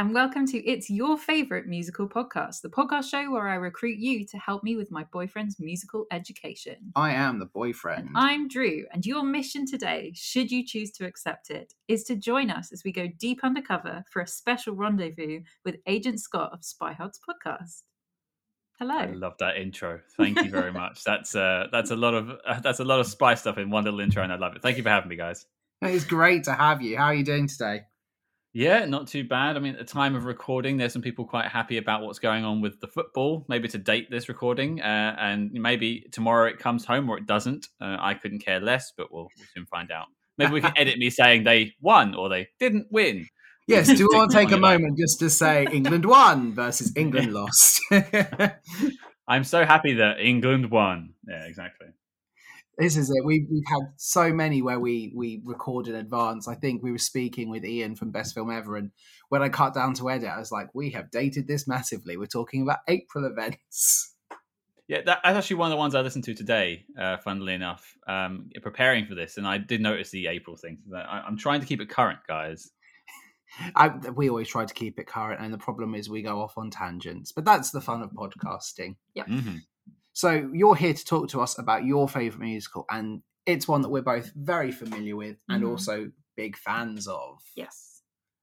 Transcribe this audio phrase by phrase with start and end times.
[0.00, 3.98] Hello, and welcome to It's Your Favorite Musical Podcast, the podcast show where I recruit
[3.98, 6.92] you to help me with my boyfriend's musical education.
[6.96, 8.08] I am the boyfriend.
[8.14, 12.50] I'm Drew, and your mission today, should you choose to accept it, is to join
[12.50, 16.94] us as we go deep undercover for a special rendezvous with Agent Scott of Spy
[16.94, 17.82] Hogs Podcast.
[18.78, 18.96] Hello.
[18.96, 20.00] I love that intro.
[20.16, 21.04] Thank you very much.
[21.04, 23.84] that's uh, that's a lot of uh, that's a lot of spy stuff in one
[23.84, 24.62] little intro, and I love it.
[24.62, 25.44] Thank you for having me, guys.
[25.82, 26.96] It's great to have you.
[26.96, 27.82] How are you doing today?
[28.52, 29.56] Yeah, not too bad.
[29.56, 32.44] I mean, at the time of recording, there's some people quite happy about what's going
[32.44, 33.44] on with the football.
[33.48, 37.68] Maybe to date this recording, uh, and maybe tomorrow it comes home or it doesn't.
[37.80, 40.06] Uh, I couldn't care less, but we'll, we'll soon find out.
[40.36, 43.28] Maybe we can edit me saying they won or they didn't win.
[43.68, 47.32] Yes, do you want to take a moment just to say England won versus England
[47.34, 47.80] lost?
[49.28, 51.14] I'm so happy that England won.
[51.28, 51.88] Yeah, exactly
[52.80, 53.24] this is it.
[53.24, 56.48] We, we've had so many where we we record in advance.
[56.48, 58.90] I think we were speaking with Ian from Best Film Ever, and
[59.28, 62.26] when I cut down to edit, I was like, "We have dated this massively." We're
[62.26, 64.14] talking about April events.
[64.88, 66.84] Yeah, that's actually one of the ones I listened to today.
[66.98, 70.78] Uh, funnily enough, um, preparing for this, and I did notice the April thing.
[70.94, 72.70] I, I'm trying to keep it current, guys.
[73.74, 76.56] I, we always try to keep it current, and the problem is we go off
[76.56, 77.32] on tangents.
[77.32, 78.96] But that's the fun of podcasting.
[79.14, 79.24] Yeah.
[79.24, 79.56] Mm-hmm.
[80.20, 83.88] So you're here to talk to us about your favorite musical, and it's one that
[83.88, 85.70] we're both very familiar with and Mhm.
[85.70, 87.40] also big fans of.
[87.56, 88.02] Yes.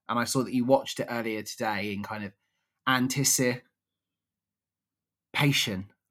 [0.09, 2.33] And I saw that you watched it earlier today in kind of
[2.87, 3.61] anticipation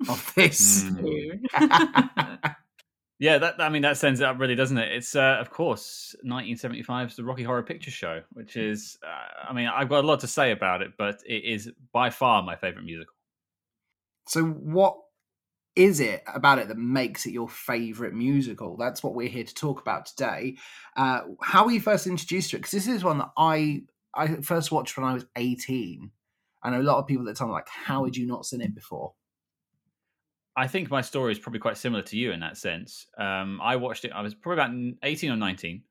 [0.09, 0.85] of this.
[0.85, 1.41] Mm.
[3.19, 4.93] Yeah, that I mean that sends it up really, doesn't it?
[4.93, 9.67] It's uh, of course 1975's the Rocky Horror Picture Show, which is uh, I mean
[9.69, 12.85] I've got a lot to say about it, but it is by far my favorite
[12.85, 13.15] musical.
[14.29, 14.99] so what
[15.77, 18.77] is it about it that makes it your favorite musical?
[18.77, 20.57] That's what we're here to talk about today.
[20.97, 22.61] Uh, how were you first introduced to it?
[22.61, 23.83] Because this is one that I
[24.15, 26.11] I first watched when I was 18.
[26.65, 28.75] And a lot of people at the time like, how had you not seen it
[28.75, 29.13] before?
[30.57, 33.07] I think my story is probably quite similar to you in that sense.
[33.19, 34.13] Um, I watched it.
[34.13, 35.83] I was probably about 18 or 19,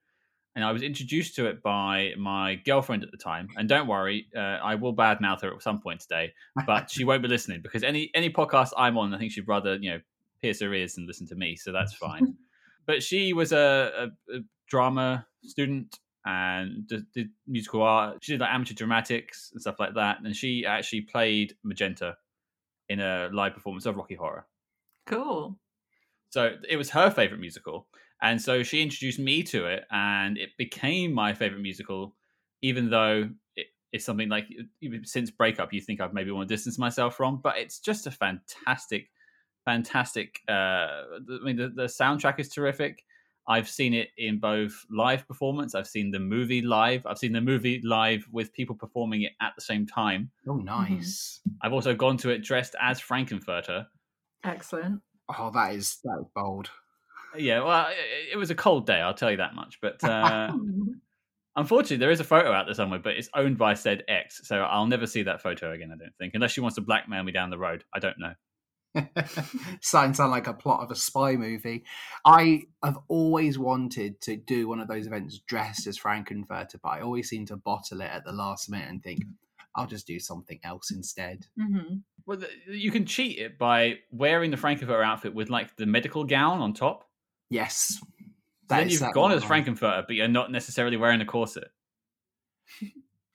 [0.55, 3.49] and I was introduced to it by my girlfriend at the time.
[3.57, 6.33] And don't worry, uh, I will badmouth her at some point today,
[6.65, 9.75] but she won't be listening because any any podcast I'm on, I think she'd rather
[9.75, 9.99] you know
[10.41, 12.35] pierce her ears and listen to me, so that's fine.
[12.85, 18.17] but she was a, a, a drama student and did, did musical art.
[18.21, 22.15] She did like amateur dramatics and stuff like that, and she actually played Magenta
[22.87, 24.45] in a live performance of Rocky Horror.
[25.05, 25.57] Cool.
[26.29, 27.87] So it was her favorite musical.
[28.25, 32.15] And so she introduced me to it, and it became my favorite musical,
[32.63, 34.47] even though it, it's something like
[35.03, 37.37] since breakup, you think I've maybe want to distance myself from.
[37.37, 39.11] But it's just a fantastic,
[39.63, 40.39] fantastic.
[40.49, 43.05] Uh, I mean, the, the soundtrack is terrific.
[43.47, 45.75] I've seen it in both live performance.
[45.75, 47.05] I've seen the movie live.
[47.05, 50.31] I've seen the movie live with people performing it at the same time.
[50.47, 51.41] Oh, nice.
[51.61, 53.85] I've also gone to it dressed as Frankenfurter.
[54.43, 55.03] Excellent.
[55.29, 56.71] Oh, that is that is bold.
[57.37, 59.79] Yeah, well, it, it was a cold day, I'll tell you that much.
[59.81, 60.53] But uh,
[61.55, 64.61] unfortunately, there is a photo out there somewhere, but it's owned by said ex, so
[64.61, 65.91] I'll never see that photo again.
[65.93, 67.83] I don't think, unless she wants to blackmail me down the road.
[67.93, 68.33] I don't know.
[69.81, 71.83] Starting to sound like a plot of a spy movie.
[72.23, 77.01] I have always wanted to do one of those events dressed as Frankenfurter, but I
[77.01, 79.23] always seem to bottle it at the last minute and think
[79.75, 81.45] I'll just do something else instead.
[81.59, 81.95] hmm
[82.25, 86.61] Well, you can cheat it by wearing the Frankenfurter outfit with like the medical gown
[86.61, 87.03] on top.
[87.55, 87.99] Yes.
[87.99, 88.05] So
[88.69, 91.65] then you've gone as I- Frankenfurter, but you're not necessarily wearing a corset.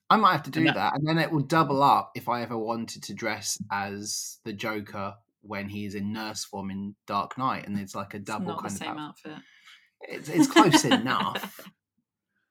[0.09, 2.29] I might have to do And that, that- and then it will double up if
[2.29, 7.39] I ever wanted to dress as the Joker when he's in nurse form in Dark
[7.39, 8.99] Knight, and it's like a It's double not the kind same of.
[8.99, 9.39] outfit.
[10.03, 11.61] It's, it's close enough.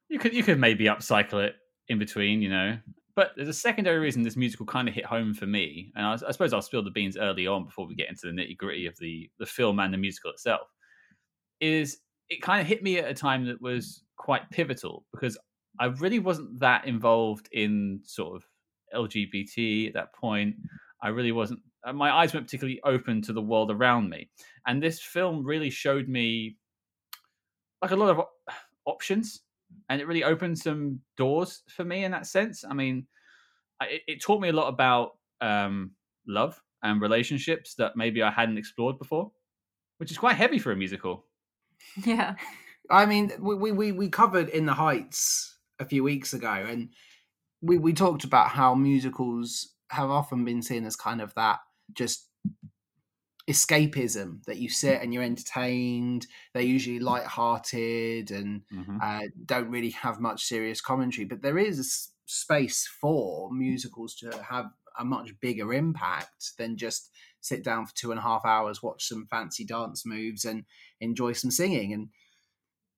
[0.07, 1.55] You could you could maybe upcycle it
[1.89, 2.79] in between, you know.
[3.15, 6.13] But there's a secondary reason this musical kind of hit home for me, and I,
[6.13, 8.85] I suppose I'll spill the beans early on before we get into the nitty gritty
[8.87, 10.67] of the the film and the musical itself.
[11.61, 15.37] Is it kind of hit me at a time that was quite pivotal because
[15.79, 18.43] I really wasn't that involved in sort of
[18.93, 20.55] LGBT at that point.
[21.01, 21.61] I really wasn't.
[21.85, 24.29] uh, My eyes weren't particularly open to the world around me,
[24.67, 26.57] and this film really showed me
[27.81, 28.25] like a lot of
[28.85, 29.41] options
[29.89, 32.65] and it really opened some doors for me in that sense.
[32.67, 33.07] I mean,
[33.81, 35.11] it, it taught me a lot about
[35.41, 35.91] um,
[36.27, 39.31] love and relationships that maybe I hadn't explored before,
[39.97, 41.25] which is quite heavy for a musical.
[42.05, 42.35] Yeah.
[42.89, 46.89] I mean, we, we, we, covered In the Heights a few weeks ago, and
[47.61, 51.59] we, we talked about how musicals have often been seen as kind of that
[51.93, 52.27] just
[53.49, 56.27] escapism that you sit and you're entertained.
[56.53, 58.99] They're usually light-hearted and Mhm.
[59.01, 61.25] uh, don't really have much serious commentary.
[61.25, 67.11] But there is a space for musicals to have a much bigger impact than just
[67.41, 70.65] sit down for two and a half hours, watch some fancy dance moves, and
[70.99, 71.93] enjoy some singing.
[71.93, 72.09] And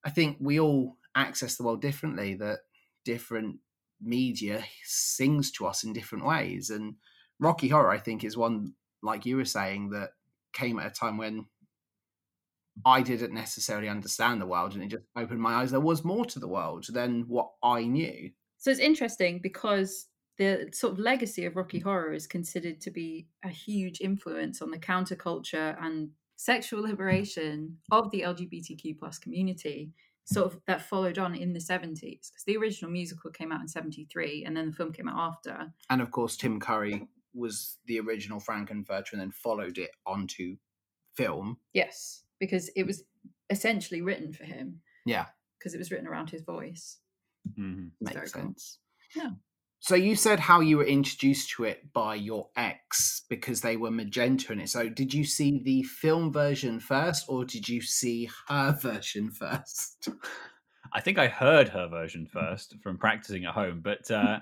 [0.04, 2.36] I think we all access the world differently.
[2.36, 2.60] That
[3.06, 3.58] different
[4.02, 6.70] media sings to us in different ways.
[6.70, 6.96] And
[7.40, 8.74] Rocky Horror, I think, is one
[9.04, 10.12] like you were saying that
[10.54, 11.46] came at a time when
[12.86, 15.72] I didn't necessarily understand the world, and it just opened my eyes.
[15.72, 18.32] There was more to the world than what I knew.
[18.58, 20.08] So it's interesting because
[20.42, 24.72] the sort of legacy of Rocky Horror is considered to be a huge influence on
[24.72, 29.92] the counterculture and sexual liberation of the LGBTQ plus community.
[30.26, 33.68] Sort of that followed on in the 70s because the original musical came out in
[33.68, 35.72] 73 and then the film came out after.
[35.92, 40.58] And of course, Tim Curry was the original Frankenfurter, and then followed it onto
[41.16, 41.58] film.
[41.74, 43.04] Yes, because it was
[43.52, 45.28] essentially written for him Yeah,
[45.60, 46.98] because it was written around his voice.
[47.60, 47.92] Mhm.
[48.00, 48.42] makes Very cool.
[48.44, 48.80] sense.
[49.16, 49.32] Yeah.
[49.84, 53.90] So you said how you were introduced to it by your ex because they were
[53.90, 54.70] magenta in it.
[54.70, 60.10] So did you see the film version first, or did you see her version first?
[60.94, 64.42] I think I heard her version first from practicing at home, but uh,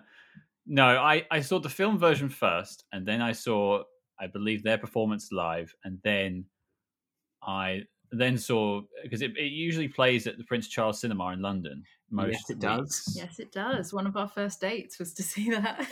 [0.67, 3.83] no, I, I saw the film version first, and then I saw,
[4.19, 6.45] I believe, their performance live, and then
[7.41, 11.83] I then saw because it, it usually plays at the Prince Charles Cinema in London.
[12.11, 12.79] Most Yes, it does.
[12.79, 13.13] weeks.
[13.15, 13.93] Yes, it does.
[13.93, 15.87] One of our first dates was to see that.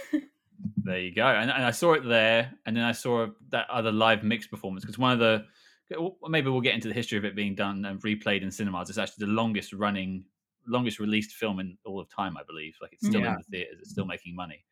[0.83, 1.25] There you go.
[1.27, 4.83] And, and I saw it there, and then I saw that other live mix performance
[4.83, 5.45] because one of the
[6.27, 8.89] maybe we'll get into the history of it being done and replayed in cinemas.
[8.89, 10.23] It's actually the longest running,
[10.67, 12.75] longest released film in all of time, I believe.
[12.81, 13.33] Like it's still Yeah.
[13.33, 14.65] in the theaters, it's still making money.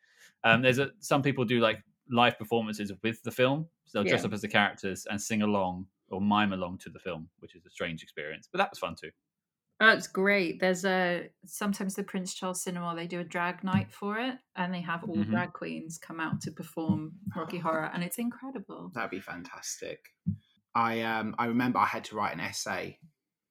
[0.43, 4.25] Um, there's a some people do like live performances with the film, so they'll dress
[4.25, 7.65] up as the characters and sing along or mime along to the film, which is
[7.65, 9.11] a strange experience, but that was fun too.
[9.81, 10.59] Oh, it's great.
[10.61, 14.73] There's a sometimes the Prince Charles Cinema they do a drag night for it, and
[14.73, 15.29] they have all Mhm.
[15.29, 18.89] drag queens come out to perform Rocky Horror, and it's incredible.
[18.93, 20.13] That'd be fantastic.
[20.75, 22.99] I um I remember I had to write an essay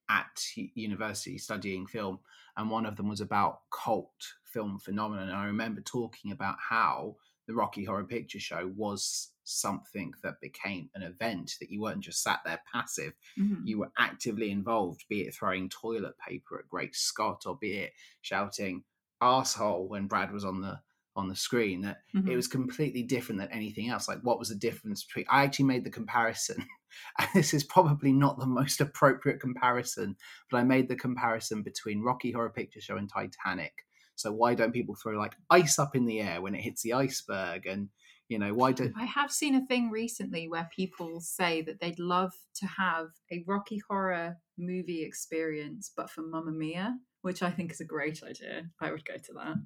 [0.08, 2.20] at university studying film,
[2.56, 5.28] and one of them was about cult film phenomenon.
[5.30, 10.90] And I remember talking about how the Rocky Horror Picture Show was something that became
[10.94, 13.66] an event that you weren't just sat there passive Mhm.
[13.66, 17.92] you were actively involved, be it throwing toilet paper at Great Scott or be it
[18.22, 18.84] shouting
[19.20, 20.80] asshole when Brad was on the
[21.16, 21.80] on the screen.
[21.82, 22.34] That it Mhm.
[22.36, 24.08] was completely different than anything else.
[24.08, 26.56] Like what was the difference between I actually made the comparison.
[27.18, 30.16] And this is probably not the most appropriate comparison,
[30.50, 33.84] but I made the comparison between Rocky Horror Picture Show and Titanic.
[34.14, 36.92] So why don't people throw like ice up in the air when it hits the
[36.92, 37.66] iceberg?
[37.66, 37.90] And
[38.28, 41.98] you know, why don't I have seen a thing recently where people say that they'd
[41.98, 47.72] love to have a Rocky Horror movie experience, but for Mamma Mia, which I think
[47.72, 48.70] is a great idea.
[48.80, 49.56] I would go to that.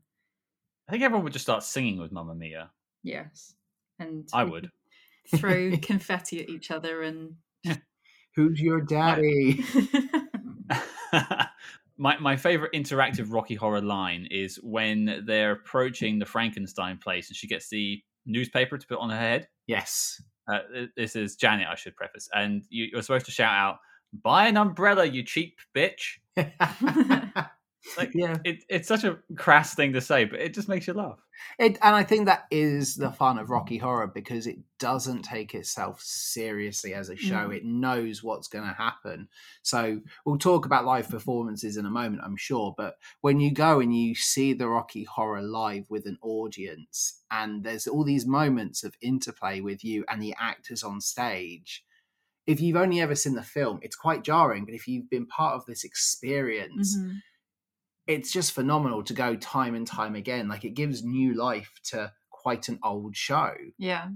[0.89, 2.71] I think everyone would just start singing with Mamma Mia.
[3.03, 3.55] Yes,
[3.99, 4.71] and I would.
[5.37, 7.35] throw confetti at each other and.
[8.35, 9.65] who's your daddy?
[11.97, 17.37] my my favorite interactive Rocky Horror line is when they're approaching the Frankenstein place and
[17.37, 19.49] she gets the newspaper to put on her head.
[19.67, 20.23] Yes.
[20.51, 20.61] Uh,
[20.97, 23.79] this is Janet, I should preface, and you, you're supposed to shout out,
[24.23, 26.19] "Buy an umbrella, you cheap bitch!"
[27.97, 28.37] Like, yeah.
[28.45, 31.19] It, it's such a crass thing to say, but it just makes you laugh.
[31.59, 35.55] It, and I think that is the fun of Rocky Horror because it doesn't take
[35.55, 37.49] itself seriously as a show.
[37.49, 37.57] Mm.
[37.57, 39.29] It knows what's going to happen.
[39.63, 42.75] So we'll talk about live performances in a moment, I'm sure.
[42.77, 47.63] But when you go and you see the Rocky Horror live with an audience, and
[47.63, 51.85] there's all these moments of interplay with you and the actors on stage.
[52.47, 54.65] If you've only ever seen the film, it's quite jarring.
[54.65, 57.21] But if you've been part of this experience, Mhm.
[58.09, 60.49] It's just phenomenal to go time and time again.
[60.49, 63.53] Like it gives new life to quite an old show.
[63.77, 64.09] Yeah.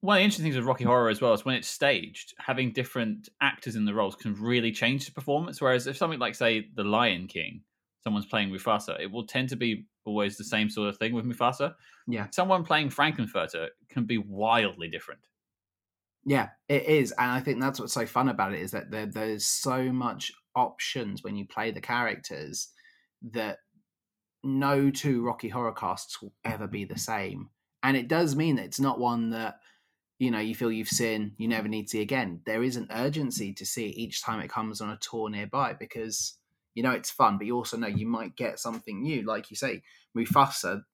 [0.00, 2.72] One of the interesting things with Rocky Horror as well is when it's staged, having
[2.72, 5.60] different actors in the roles can really change the performance.
[5.60, 7.62] Whereas if something like, say, The Lion King,
[8.04, 11.24] someone's playing Mufasa, it will tend to be always the same sort of thing with
[11.24, 11.74] Mufasa.
[12.06, 12.26] Yeah.
[12.30, 15.20] Someone playing Frankenfurter can be wildly different.
[16.24, 19.06] Yeah, it is, and I think that's what's so fun about it is that there,
[19.06, 22.68] there's so much options when you play the characters
[23.22, 23.58] that
[24.44, 27.50] no two Rocky Horror casts will ever be the same,
[27.82, 29.60] and it does mean that it's not one that
[30.18, 32.42] you know you feel you've seen you never need to see again.
[32.46, 35.74] There is an urgency to see it each time it comes on a tour nearby
[35.74, 36.38] because
[36.74, 39.22] you know it's fun, but you also know you might get something new.
[39.22, 39.82] Like you say,
[40.16, 40.84] Mufasa,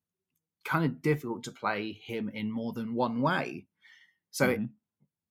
[0.65, 3.67] kind of difficult to play him in more than one way.
[4.31, 4.71] So it, Mhm.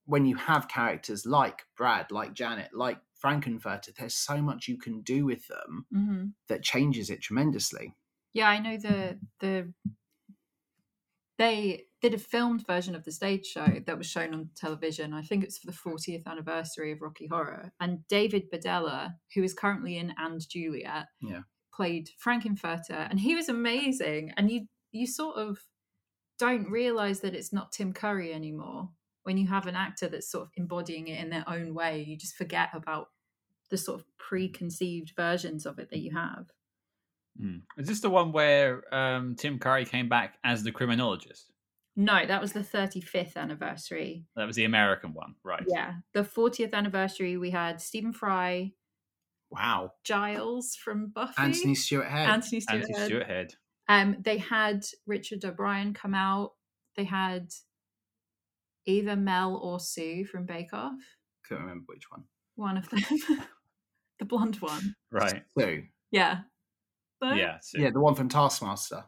[0.05, 5.01] when you have characters like Brad, like Janet, like Frankenfurter, there's so much you can
[5.01, 7.95] do with them hmm that changes it tremendously.
[8.33, 9.73] Yeah, I know the the
[11.37, 15.13] they did a filmed version of the stage show that was shown on television.
[15.13, 17.71] I think it's for the 40th anniversary of Rocky Horror.
[17.79, 21.43] And David Bedella, who is currently in And Juliet, Yeah.
[21.73, 24.31] played Frankenfurter, and he was amazing.
[24.37, 25.59] And you you sort of
[26.39, 28.91] don't realize that it's not Tim Curry anymore
[29.23, 32.03] when you have an actor that's sort of embodying it in their own way.
[32.03, 33.09] You just forget about
[33.69, 36.45] the sort of preconceived versions of it that you have.
[37.41, 37.61] Mm.
[37.77, 41.51] Is this the one where um, Tim Curry came back as the criminologist?
[41.95, 44.25] No, that was the 35th anniversary.
[44.35, 45.63] That was the American one, right?
[45.67, 45.93] Yeah.
[46.13, 48.71] The 40th anniversary, we had Stephen Fry,
[49.53, 49.91] Wow.
[50.03, 51.35] Giles from Buffy.
[51.37, 52.27] Anthony Stewart Head.
[52.27, 52.81] Anthony Stewart.
[52.81, 53.05] Anthony Head.
[53.05, 53.53] Stewart Head.
[53.87, 56.53] Um, they had Richard O'Brien come out.
[56.97, 57.51] They had
[58.87, 60.99] either Mel or Sue from Bake Off.
[61.47, 62.23] Couldn't remember which one.
[62.55, 63.01] One of them.
[64.19, 64.95] the blonde one.
[65.11, 65.43] Right.
[65.57, 65.77] So,
[66.11, 66.41] Yeah.
[67.19, 67.57] But- Yeah.
[67.61, 68.95] so- yeah, the one from Taskmaster.
[68.97, 69.05] 'Cause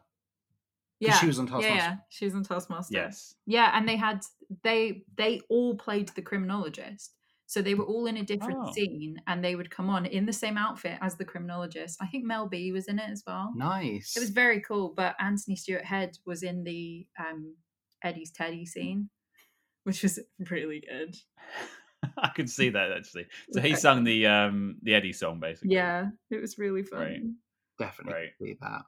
[1.00, 1.18] Yeah.
[1.18, 1.76] She was on yeah, Taskmaster.
[1.76, 1.96] yeah.
[2.08, 2.94] She was on Taskmaster.
[2.94, 3.34] Yes.
[3.44, 4.22] Yeah, and they had
[4.62, 7.12] they they all played the criminologist.
[7.48, 8.72] So they were all in a different Oh.
[8.72, 11.98] scene and they would come on in the same outfit as the criminologist.
[12.02, 13.52] I think Mel B was in it as well.
[13.54, 14.16] Nice.
[14.16, 17.54] It was very cool, but Anthony Stewart Head was in the um
[18.02, 19.10] Eddie's Teddy scene,
[19.84, 20.18] which was
[20.50, 21.16] really good.
[22.18, 23.26] I could see that actually.
[23.52, 25.74] So he sung the um the Eddie song basically.
[25.74, 27.00] Yeah, it was really fun.
[27.00, 27.20] Right.
[27.78, 28.30] Definitely Right.
[28.40, 28.82] see that.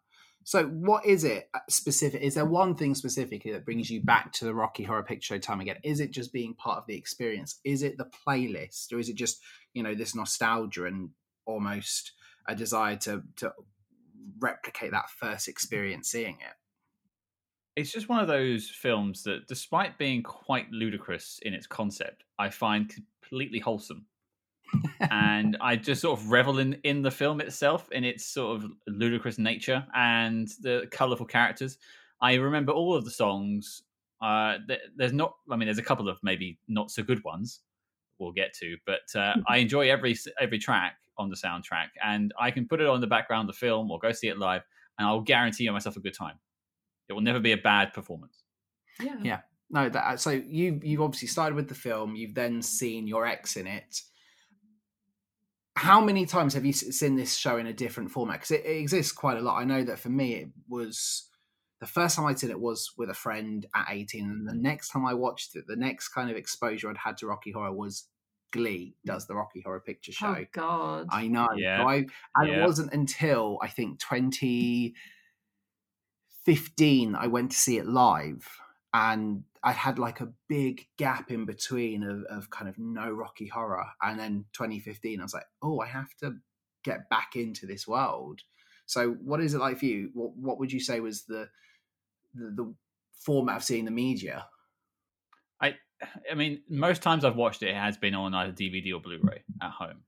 [0.44, 2.22] So, what is it uh, specific?
[2.22, 5.38] Is there one thing specifically that brings you back to the Rocky Horror Picture Show
[5.38, 5.76] time again?
[5.84, 7.60] Is it just being part of the experience?
[7.64, 9.42] Is it the playlist, or is it just
[9.74, 11.10] you know this nostalgia and
[11.44, 12.12] almost
[12.46, 13.52] a desire to to
[14.38, 16.54] replicate that first experience seeing it?
[17.78, 22.50] It's just one of those films that, despite being quite ludicrous in its concept, I
[22.50, 24.04] find completely wholesome.
[25.12, 28.72] and I just sort of revel in, in the film itself, in its sort of
[28.88, 31.78] ludicrous nature and the colourful characters.
[32.20, 33.84] I remember all of the songs.
[34.20, 37.60] Uh, th- there's not, I mean, there's a couple of maybe not so good ones
[38.18, 42.50] we'll get to, but uh, I enjoy every every track on the soundtrack, and I
[42.50, 44.62] can put it on the background of the film or go see it live,
[44.98, 46.40] and I'll guarantee myself a good time.
[47.08, 48.42] It will never be a bad performance.
[49.00, 49.16] Yeah.
[49.22, 49.40] Yeah.
[49.70, 52.16] No, that uh, so you you've obviously started with the film.
[52.16, 54.00] You've then seen your ex in it.
[55.76, 58.40] How many times have you seen this show in a different format?
[58.40, 59.60] Because it, it exists quite a lot.
[59.60, 61.28] I know that for me, it was
[61.80, 64.62] the first time I'd seen it was with a friend at eighteen, and the mm.
[64.62, 67.72] next time I watched it, the next kind of exposure I'd had to Rocky Horror
[67.72, 68.08] was
[68.52, 70.40] Glee does the Rocky Horror Picture oh Show.
[70.40, 71.06] Oh God.
[71.10, 71.48] I know.
[71.56, 71.82] Yeah.
[71.82, 71.94] So I,
[72.36, 72.62] and Yeah.
[72.62, 74.00] it wasn't until I think
[76.48, 78.48] 2015 I went to see it live,
[78.94, 83.48] and I had like a big gap in between of, of kind of no Rocky
[83.48, 86.36] Horror, and then 2015 I was like, oh, I have to
[86.84, 88.40] get back into this world.
[88.86, 90.10] So, what is it like for you?
[90.14, 91.48] What, what would you say was the,
[92.34, 92.74] the the
[93.20, 94.46] format of seeing the media?
[95.60, 95.74] I,
[96.30, 99.42] I mean, most times I've watched it, it has been on either DVD or Blu-ray
[99.60, 100.02] at home.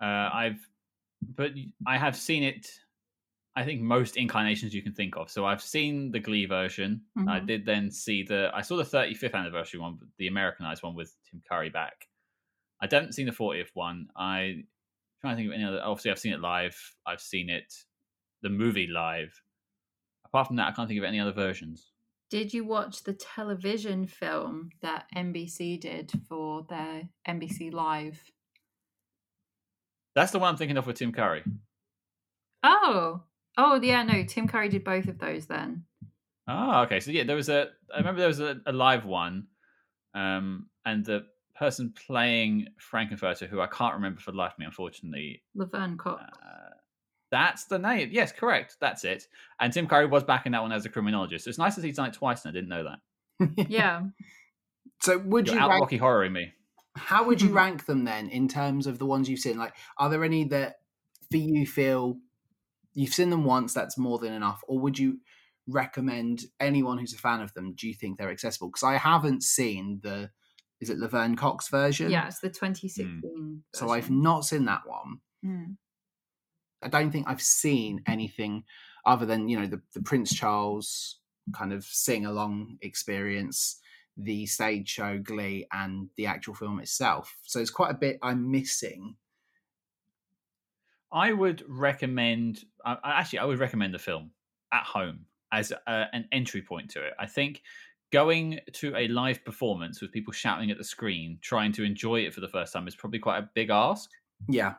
[0.00, 0.66] Uh, I've,
[1.20, 1.50] but
[1.86, 2.70] I have seen it.
[3.54, 5.30] I think most incarnations you can think of.
[5.30, 7.02] So I've seen the Glee version.
[7.28, 7.46] I Mhm.
[7.46, 8.50] did then see the.
[8.54, 12.08] I saw the 35th anniversary one, the Americanized one with Tim Curry back.
[12.80, 14.08] I haven't seen the 40th one.
[14.16, 14.64] I
[15.20, 15.82] trying to think of any other.
[15.82, 16.96] Obviously, I've seen it live.
[17.06, 17.72] I've seen it,
[18.40, 19.40] the movie live.
[20.24, 21.92] Apart from that, I can't think of any other versions.
[22.30, 28.32] Did you watch the television film that NBC did for their NBC Live?
[30.14, 31.44] That's the one I'm thinking of with Tim Curry.
[32.62, 33.22] Oh,
[33.56, 34.24] oh yeah, no.
[34.24, 35.84] Tim Curry did both of those then.
[36.48, 37.00] Oh, okay.
[37.00, 37.68] So yeah, there was a.
[37.94, 39.46] I remember there was a, a live one,
[40.14, 44.66] um, and the person playing Frankenfurter, who I can't remember for the life of me,
[44.66, 45.42] unfortunately.
[45.54, 46.22] Laverne Cox.
[46.42, 46.70] Uh,
[47.30, 48.10] that's the name.
[48.12, 48.76] Yes, correct.
[48.80, 49.26] That's it.
[49.60, 51.44] And Tim Curry was back in that one as a criminologist.
[51.44, 53.68] So it's nice to see he's done it twice, and I didn't know that.
[53.70, 54.02] yeah.
[55.00, 56.52] So, would You're you out rank- Rocky horroring me.
[56.94, 59.58] How would you rank them then in terms of the ones you've seen?
[59.58, 60.80] Like, are there any that
[61.30, 62.18] for you feel
[62.94, 64.62] you've seen them once, that's more than enough?
[64.66, 65.18] Or would you
[65.68, 67.74] recommend anyone who's a fan of them?
[67.74, 68.68] Do you think they're accessible?
[68.68, 70.30] Because I haven't seen the,
[70.80, 72.10] is it Laverne Cox version?
[72.10, 73.62] Yeah, it's the 2016.
[73.74, 75.18] So I've not seen that one.
[75.44, 75.76] Mm.
[76.82, 78.64] I don't think I've seen anything
[79.06, 81.20] other than, you know, the, the Prince Charles
[81.54, 83.80] kind of sing along experience,
[84.16, 87.36] the stage show Glee, and the actual film itself.
[87.42, 89.16] So it's quite a bit I'm missing.
[91.12, 92.64] I would recommend.
[92.84, 94.30] I, I- actually, I would recommend the film
[94.72, 97.12] at home as a, an entry point to it.
[97.18, 97.62] I think
[98.12, 102.34] going to a live performance with people shouting at the screen, trying to enjoy it
[102.34, 104.10] for the first time is probably quite a big ask.
[104.48, 104.74] Yeah.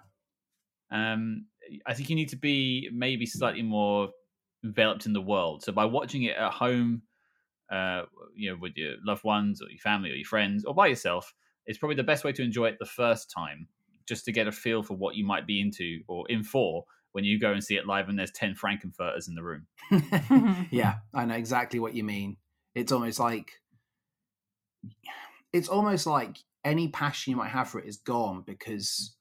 [0.91, 1.47] Um,
[1.85, 4.09] I think you need to be maybe slightly more
[4.63, 5.63] enveloped in the world.
[5.63, 7.03] So by watching it at home,
[7.71, 8.03] uh,
[8.35, 11.33] you know, with your loved ones or your family or your friends or by yourself,
[11.65, 13.67] it's probably the best way to enjoy it the first time,
[14.07, 17.23] just to get a feel for what you might be into or in for when
[17.23, 19.67] you go and see it live and there's 10 Frankenfurters in the room.
[20.71, 22.37] yeah, I know exactly what you mean.
[22.75, 23.51] It's almost like
[25.51, 29.15] it's almost like any passion you might have for it is gone because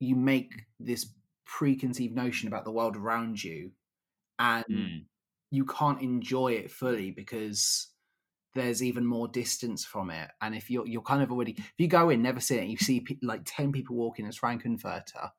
[0.00, 1.12] you make this
[1.44, 3.72] preconceived notion about the world around you
[4.38, 5.06] and Mm.
[5.50, 7.92] you can't enjoy it fully because
[8.56, 11.86] there's even more distance from it and if you're you're kind of already if you
[11.86, 15.30] go in never see it you see pe- like 10 people walking as frankenfurter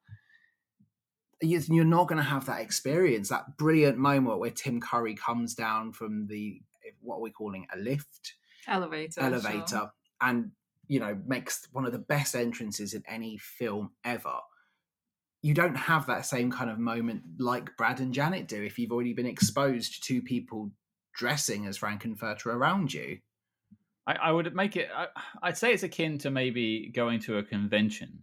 [1.41, 5.53] you- you're not going to have that experience that brilliant moment where tim curry comes
[5.53, 6.62] down from the
[7.01, 8.33] what are we calling a lift
[8.67, 9.21] Elevator.
[9.21, 9.91] elevator sure.
[10.21, 10.51] and
[10.88, 14.36] you know makes one of the best entrances in any film ever
[15.41, 18.91] you don't have that same kind of moment like brad and janet do if you've
[18.91, 20.71] already been exposed to people
[21.17, 23.17] dressing as frankenfurter around you
[24.07, 25.07] I, I would make it, I,
[25.43, 28.19] I'd say it's akin to maybe going to a convention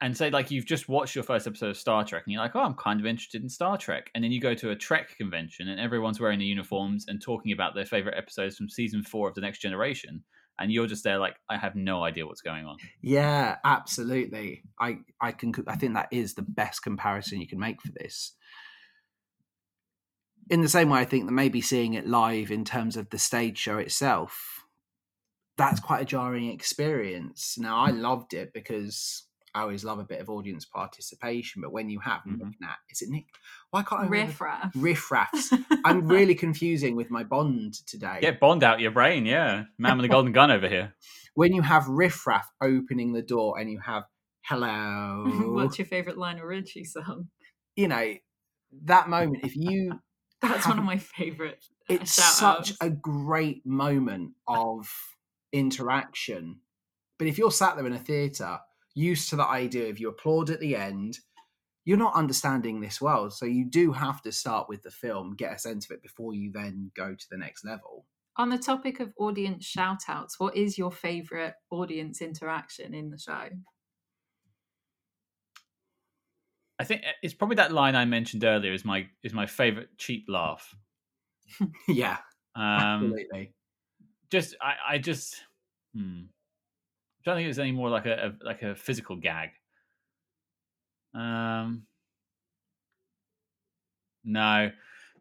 [0.00, 2.54] and say, like, you've just watched your first episode of Star Trek and you're like,
[2.54, 4.10] oh, I'm kind of interested in Star Trek.
[4.14, 7.52] And then you go to a Trek convention and everyone's wearing the uniforms and talking
[7.52, 10.22] about their favorite episodes from season four of The Next Generation.
[10.58, 12.76] And you're just there, like, I have no idea what's going on.
[13.02, 17.80] yeah absolutely i i can i think that is the best comparison you can make
[17.80, 18.32] for this
[20.50, 23.18] in the same way i think that maybe seeing it live in terms of the
[23.18, 24.64] stage show itself
[25.56, 30.20] that's quite a jarring experience now i loved it because i always love a bit
[30.20, 32.32] of audience participation but when you have Mhm.
[32.38, 33.24] looking at is it nick
[33.70, 34.72] why can't i remember- Riff raff.
[34.74, 35.52] riff raffs
[35.84, 39.64] i'm really confusing with my bond today Get Bond out your brain, yeah.
[39.78, 40.94] Man with the golden gun over here.
[41.34, 44.04] when you have riff raff opening the door and you have
[44.44, 47.28] hello What's your favorite Lionel Richie song?
[47.74, 48.14] you know
[48.84, 49.98] that moment if you
[50.42, 51.64] That's one of my favorite.
[51.90, 54.88] uh, it's such a great moment of
[55.52, 56.60] interaction
[57.18, 58.58] but if you're sat there in a theater
[58.94, 61.18] used to the idea of you applaud at the end
[61.84, 65.54] you're not understanding this world so you do have to start with the film get
[65.54, 68.04] a sense of it before you then go to the next level
[68.36, 73.18] On the topic of audience shout outs, what is your favorite audience interaction in the
[73.18, 73.48] show?
[76.78, 79.88] I think uh, it's probably that line I mentioned earlier is my is my favorite
[79.98, 80.74] cheap laugh.
[81.88, 82.18] yeah
[82.54, 83.52] Um, absolutely
[84.30, 85.42] just I, I just
[85.94, 86.22] hmm.
[86.24, 89.50] I don't think it was any more like a, a like a physical gag.
[91.14, 91.86] Um,
[94.24, 94.70] no,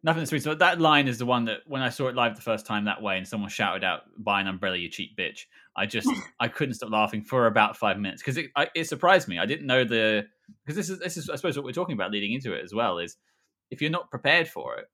[0.05, 0.51] nothing that's recent.
[0.57, 2.85] But that line is the one that when I saw it live the first time
[2.85, 6.07] that way, and someone shouted out "Buy an umbrella, you cheap bitch." I just
[6.39, 9.37] I couldn't stop laughing for about five minutes because it I, it surprised me.
[9.39, 10.27] I didn't know the
[10.63, 12.73] because this is this is I suppose what we're talking about leading into it as
[12.73, 13.17] well is
[13.71, 14.85] if you're not prepared for it,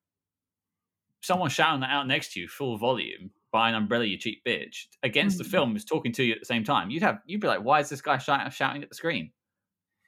[1.21, 4.85] someone shouting that out next to you full volume buy an umbrella you cheap bitch
[5.03, 5.51] against the Mhm.
[5.51, 7.81] film is talking to you at the same time you'd have you'd be like why
[7.81, 9.31] is this guy shouting at the screen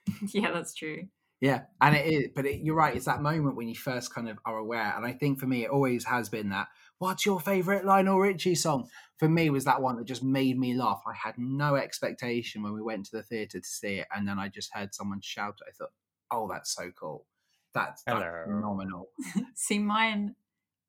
[0.33, 1.07] yeah, that's true.
[1.43, 2.95] Yeah, and it is, but it, you're right.
[2.95, 5.65] It's that moment when you first kind of are aware, and I think for me,
[5.65, 6.69] it always has been that.
[6.99, 8.88] What's your favorite Lionel Richie song?
[9.17, 11.01] For me, was that one that just made me laugh.
[11.06, 14.39] I had no expectation when we went to the theater to see it, and then
[14.39, 15.60] I just heard someone shout.
[15.67, 15.91] I thought,
[16.32, 17.25] "Oh, that's so cool!
[17.73, 19.10] That's, that's phenomenal!"
[19.53, 20.36] See, mine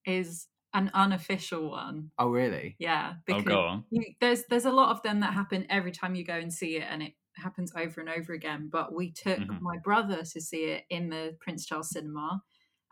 [0.06, 2.12] is an unofficial one.
[2.16, 2.76] Oh, really?
[2.78, 5.90] Yeah, oh because go on you, there's there's a lot of them that happen every
[5.90, 8.68] time you go and see it, and it happens over and over again.
[8.70, 9.60] But we took Mhm.
[9.60, 12.42] my brother to see it in the Prince Charles Cinema,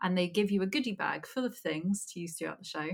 [0.01, 2.89] and they give you a goodie bag full of things to use throughout the show.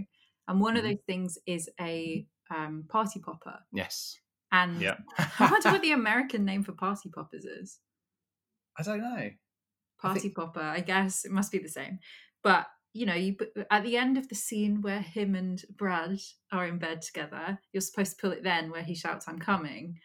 [0.47, 0.89] And one of Mhm.
[0.89, 3.59] those things is a um, party popper.
[3.71, 4.19] Yes.
[4.51, 4.97] And Yeah.
[5.39, 7.79] I wonder what the American name for party poppers is.
[8.75, 9.07] I don't know.
[9.15, 9.37] I
[9.99, 11.99] Party think- popper, I guess it must be the same.
[12.41, 13.35] But you know, you
[13.69, 16.17] at the end of the scene where him and Brad
[16.51, 19.99] are in bed together, you're supposed to pull it then where he shouts, "I'm coming,"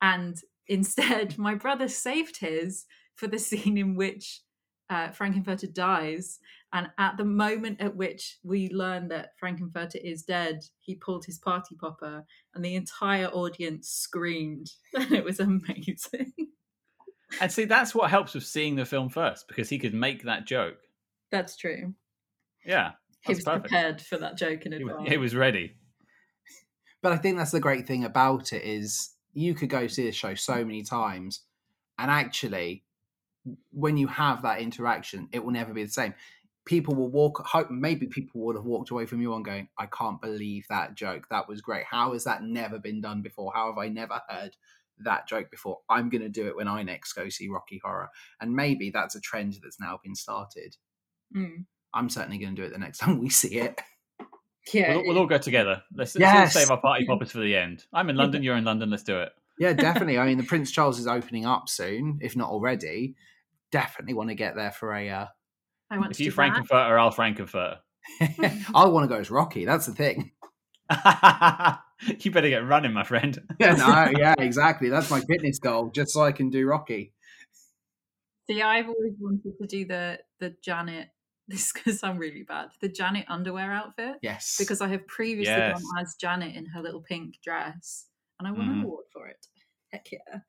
[0.00, 4.42] and instead, my brother saved his for the scene in which
[4.90, 6.38] uh, Frankenfurter dies.
[6.72, 11.38] And at the moment at which we learn that Frankenfurter is dead, he pulled his
[11.38, 14.70] party popper, and the entire audience screamed.
[14.94, 16.32] And it was amazing.
[17.40, 20.46] and see that's what helps with seeing the film first because he could make that
[20.46, 20.78] joke
[21.30, 21.92] That's true.
[22.64, 25.00] yeah He was perfect prepared for that joke in he, advance.
[25.00, 25.74] was- he was ready
[27.02, 30.12] But I think that's the great thing about it is you could go see a
[30.12, 31.42] show so many times,
[31.96, 32.84] and actually,
[33.70, 36.14] when you have that interaction, it will never be the same.
[36.66, 37.42] people will walk.
[37.46, 40.94] Hope maybe people would have walked away from you on going, "I can't believe that
[40.94, 41.26] joke.
[41.30, 41.84] That was great.
[41.86, 43.52] How has that never been done before?
[43.54, 44.54] How have I never heard
[44.98, 45.78] that joke before?
[45.88, 49.14] I'm going to do it when I next go see Rocky Horror." And maybe that's
[49.14, 50.76] a trend that's now been started.
[51.34, 51.64] Mm.
[51.94, 53.80] I'm certainly going to do it the next time we see it.
[54.72, 55.82] Yeah, We'll, we'll all go together.
[55.94, 57.84] Let's, let's all save our party poppers for the end.
[57.92, 58.42] I'm in London.
[58.42, 58.90] You're in London.
[58.90, 59.32] Let's do it.
[59.58, 60.18] Yeah, definitely.
[60.18, 63.14] I mean, the Prince Charles is opening up soon, if not already.
[63.70, 65.08] Definitely want to get there for a.
[65.08, 65.26] Uh...
[65.90, 66.52] I want If to you do that.
[66.52, 67.78] Frankenfurter, I'll Frankenfurter.
[68.74, 69.64] I want to go as Rocky.
[69.64, 70.32] That's the thing.
[72.20, 73.38] you better get running, my friend.
[73.58, 74.88] Yeah, no, yeah, exactly.
[74.88, 77.12] That's my fitness goal, just so I can do Rocky.
[78.48, 81.08] See, I've always wanted to do the the Janet.
[81.56, 82.70] This is going to sound really bad.
[82.80, 85.72] The Janet underwear outfit Yes, because I have previously Yes.
[85.72, 88.08] gone as Janet in her little pink dress,
[88.38, 88.72] and I won Mhm.
[88.72, 89.46] an award for it.
[89.92, 90.40] Heck yeah!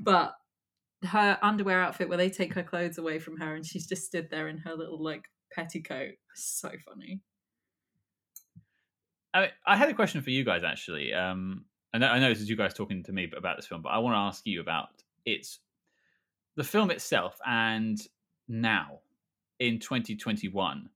[0.00, 0.34] But
[1.04, 4.30] her underwear outfit, where they take her clothes away from her, and she's just stood
[4.30, 7.22] there in her little like petticoat, so funny.
[9.34, 11.12] I, I had a question for you guys actually.
[11.12, 13.82] Um, I know, I know this is you guys talking to me about this film,
[13.82, 14.88] but I want to ask you about
[15.24, 15.60] its
[16.56, 17.98] the film itself and
[18.48, 19.00] now
[19.58, 20.88] in 2021.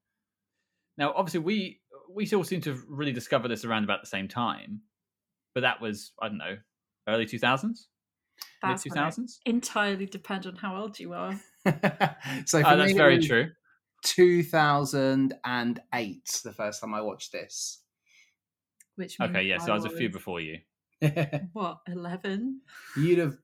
[0.99, 4.29] Now, obviously, we we still seem to have really discovered this around about the same
[4.29, 4.83] time,
[5.55, 6.59] but that was I don't know
[7.09, 7.63] early 2000s,
[8.67, 9.39] mid That's gonna 2000s.
[9.47, 11.41] entirely depend on how old you are.
[12.47, 13.51] so ah, for Oh, that's me, very true.
[14.03, 17.83] 2008, the first time I watched this.
[18.97, 20.59] Which means Okay, yeah, so I was a few before you.
[21.53, 22.61] What eleven?
[22.97, 23.37] you'd have,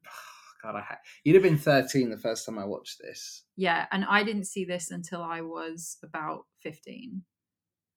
[0.62, 3.44] God, I ha- you'd have been 13 the first time I watched this.
[3.57, 7.23] Yeah, and I didn't see this until I was about fifteen.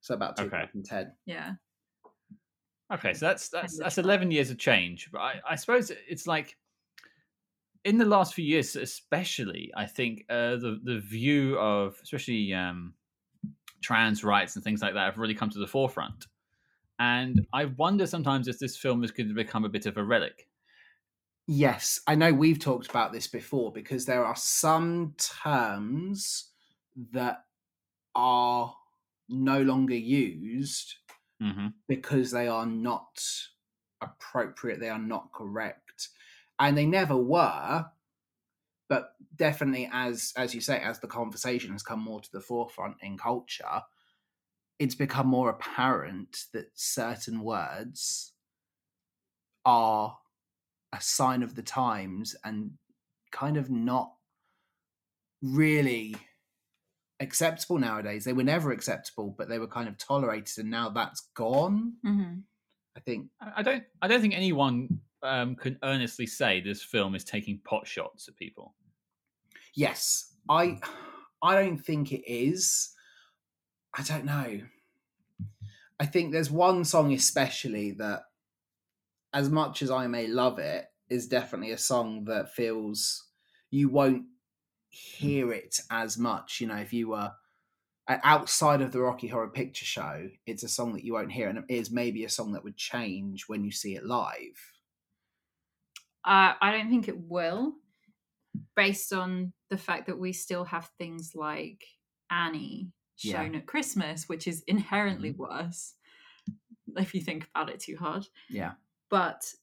[0.02, 0.50] So about Okay.
[0.50, 1.12] 2010.
[1.26, 1.54] Yeah.
[2.94, 5.10] Okay, so that's that's that's eleven years of change.
[5.12, 6.56] But I, I suppose it's like
[7.86, 12.94] in the last few years, especially, I think uh, the the view of especially um,
[13.82, 16.28] trans rights and things like that have really come to the forefront.
[17.00, 20.04] And I wonder sometimes if this film is going to become a bit of a
[20.04, 20.48] relic.
[21.54, 26.50] Yes, I know we've talked about this before because there are some terms
[27.12, 27.44] that
[28.16, 28.74] are
[29.28, 30.96] no longer used
[31.42, 33.22] hmm because they are not
[34.00, 36.08] appropriate, they are not correct,
[36.58, 37.86] and they never were.
[38.88, 42.96] But definitely, as as you say, as the conversation has come more to the forefront
[43.02, 43.82] in culture,
[44.80, 48.34] it's become more apparent that certain words
[49.66, 50.18] are
[50.94, 52.72] a sign of the times and
[53.32, 54.12] kind of not
[55.42, 56.16] really
[57.20, 58.26] acceptable nowadays.
[58.26, 61.94] They were never acceptable, but they were kind of tolerated, and now that's gone.
[62.06, 62.40] Mm-hmm.
[62.98, 67.16] I think I I don't I don't think anyone um, can earnestly say this film
[67.16, 68.76] is taking pot shots at people.
[69.76, 70.80] yes, I
[71.42, 72.90] I don't think it is.
[73.98, 74.62] I don't know.
[76.00, 78.24] I think there's one song especially that,
[79.34, 83.30] as much as I may love it, is definitely a song that feels
[83.70, 84.28] you won't
[84.90, 86.62] hear it as much.
[86.62, 87.34] You know, if you were
[88.08, 91.50] uh, outside of the Rocky Horror Picture Show, it's a song that you won't hear,
[91.50, 94.74] and it is maybe a song that would change when you see it live.
[96.24, 97.78] Uh, I don't think it will,
[98.76, 101.86] based on the fact that we still have things like
[102.30, 103.46] Annie Yeah.
[103.46, 105.96] shown at Christmas, which is inherently worse
[106.98, 108.28] if you think about it too hard.
[108.50, 108.76] Yeah.
[109.12, 109.54] But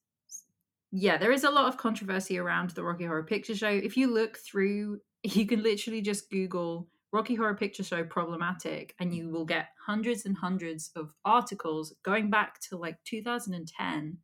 [0.92, 3.68] yeah, there is a lot of controversy around the Rocky Horror Picture Show.
[3.68, 9.12] If you look through, you can literally just Google Rocky Horror Picture Show problematic, and
[9.12, 14.18] you will get hundreds and hundreds of articles going back to like 2010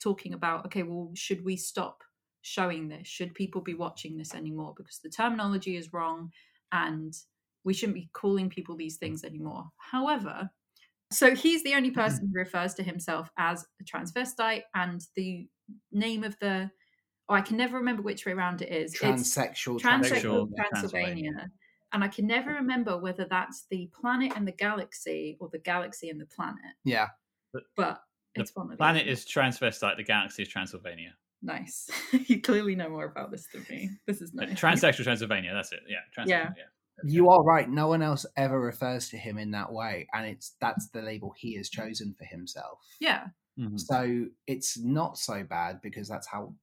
[0.00, 2.02] talking about okay, well, should we stop
[2.42, 3.06] showing this?
[3.06, 4.74] Should people be watching this anymore?
[4.76, 6.30] Because the terminology is wrong
[6.70, 7.12] and
[7.64, 9.64] we shouldn't be calling people these things anymore.
[9.76, 10.48] However,
[11.10, 15.48] so he's the only person who refers to himself as a transvestite, and the
[15.92, 16.70] name of the
[17.28, 18.92] oh, I can never remember which way around it is.
[18.94, 20.70] It's Transsexual, Transsexual Transsexual Transylvania.
[20.70, 21.50] Transylvania.
[21.92, 26.10] And I can never remember whether that's the planet and the galaxy or the galaxy
[26.10, 26.60] and the planet.
[26.84, 27.08] Yeah.
[27.52, 27.62] But
[28.34, 29.96] The it's one of the Planet is transvestite.
[29.96, 31.14] The galaxy is Transylvania.
[31.42, 31.88] nice.
[32.12, 33.90] you clearly know more about this than me.
[34.06, 34.60] This is Uh, nice.
[34.60, 35.52] Transsexual Transylvania.
[35.54, 35.80] That's it.
[35.88, 35.98] Yeah.
[36.12, 36.66] Transylvania.
[37.04, 37.68] You are right.
[37.68, 41.32] No one else ever refers to him in that way, and it's that's the label
[41.36, 42.80] he has chosen for himself.
[43.00, 43.28] yeah.
[43.58, 43.78] Mhm.
[43.80, 46.54] So it's not so bad because that's how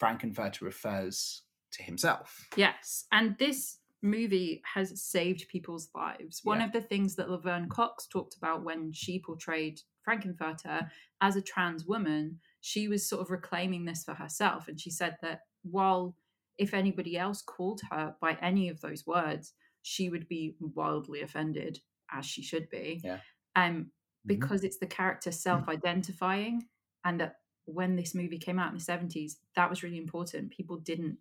[0.00, 2.48] Frankenfurter refers to himself.
[2.56, 3.06] Yes.
[3.12, 6.40] And this movie has saved people's lives.
[6.42, 6.66] One Yeah.
[6.66, 11.86] of the things that Laverne Cox talked about when she portrayed Frankenfurter as a trans
[11.86, 14.66] woman, she was sort of reclaiming this for herself.
[14.68, 16.16] And she said that while
[16.58, 21.80] if anybody else called her by any of those words, she would be wildly offended,
[22.10, 23.00] as she should be.
[23.02, 23.20] Yeah.
[23.56, 23.90] Um, Mhm.
[24.26, 26.68] because it's the character self-identifying,
[27.04, 30.52] and that when this movie came out in the seventies, that was really important.
[30.52, 31.18] People didn't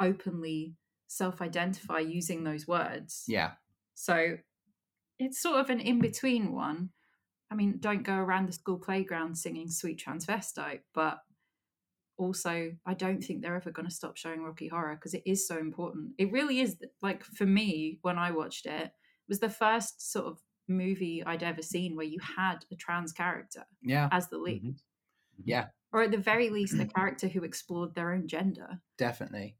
[0.00, 0.76] openly
[1.06, 3.24] self-identify using those words.
[3.28, 3.54] Yeah.
[3.94, 4.38] So
[5.18, 6.92] it's sort of an in-between one.
[7.50, 11.22] I mean, don't go around the school playground singing "Sweet Transvestite," but
[12.18, 15.46] also I don't think they're ever going to stop showing Rocky Horror because it is
[15.46, 16.12] so important.
[16.18, 16.76] It really is.
[17.02, 18.92] Like for me, when I watched it, it
[19.28, 23.64] was the first sort of movie I'd ever seen where you had a trans character
[23.82, 24.08] Yeah.
[24.10, 25.42] as the lead, Mhm.
[25.44, 25.66] Yeah.
[25.92, 28.80] or at the very least, a character who explored their own gender.
[28.98, 29.56] Definitely.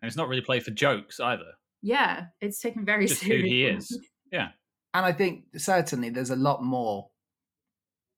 [0.00, 1.52] And it's not really played for jokes either.
[1.82, 3.48] Yeah, it's taken very Just who seriously.
[3.50, 4.08] he is.
[4.32, 4.48] Yeah.
[4.94, 7.10] And I think certainly there's a lot more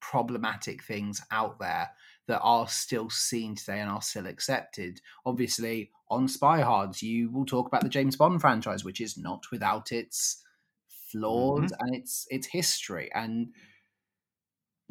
[0.01, 1.91] problematic things out there
[2.29, 5.01] that are still seen today and are still accepted.
[5.27, 9.45] Obviously, on Spy Hards, you will talk about the James Bond franchise, which is not
[9.51, 10.43] without its
[11.11, 13.11] flaws and its its history.
[13.15, 13.49] And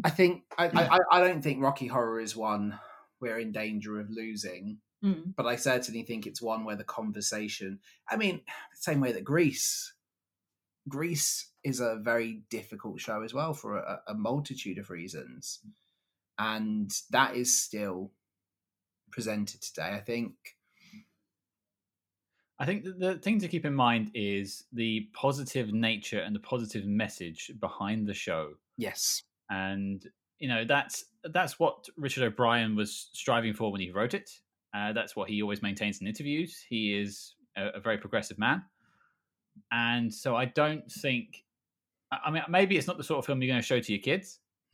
[0.03, 2.79] I think I, I, I don't think Rocky Horror is one
[3.19, 5.33] we're in danger of losing Mm.
[5.35, 7.79] but I certainly think it's one where the conversation.
[8.07, 9.93] I mean, the same way that Grease,
[10.87, 15.59] Grease is a very difficult show as well for a, a multitude of reasons,
[16.41, 18.11] and that is still
[19.11, 19.91] presented today.
[19.93, 20.33] I think.
[22.59, 26.39] I think the, the thing to keep in mind is the positive nature and the
[26.39, 28.53] positive message behind the show.
[28.77, 29.23] Yes.
[29.49, 30.05] and
[30.39, 34.29] you know that's that's what Richard O'Brien was striving for when he wrote it.
[34.73, 36.65] Uh, that's what he always maintains in interviews.
[36.67, 38.63] He is a, a very progressive man,
[39.71, 41.43] and so I don't think.
[42.11, 44.01] I mean, maybe it's not the sort of film you're going to show to your
[44.01, 44.39] kids,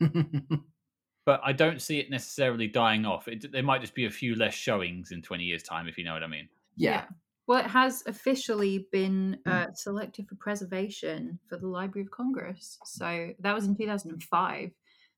[1.28, 3.28] but I don't see it necessarily dying off.
[3.28, 6.04] It, there might just be a few less showings in 20 years' time, if you
[6.04, 6.48] know what I mean.
[6.74, 7.04] yeah.
[7.46, 12.78] Well, it has officially been uh, selected for preservation for the Library of Congress.
[12.86, 14.70] So that was in 2005.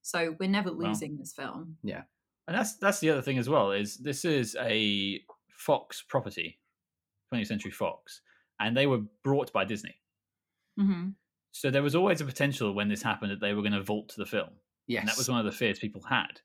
[0.02, 0.88] So we're never Wow.
[0.88, 1.76] losing this film.
[1.84, 2.02] Yeah.
[2.48, 5.20] And that's that's the other thing as well is this is a
[5.52, 6.58] Fox property,
[7.32, 8.20] 20th Century Fox,
[8.58, 9.94] and they were brought by Disney.
[10.76, 11.10] hmm
[11.52, 14.12] So there was always a potential when this happened that they were going to vault
[14.16, 14.50] the film.
[14.90, 15.00] Yes.
[15.02, 16.40] And that was one of the fears people had.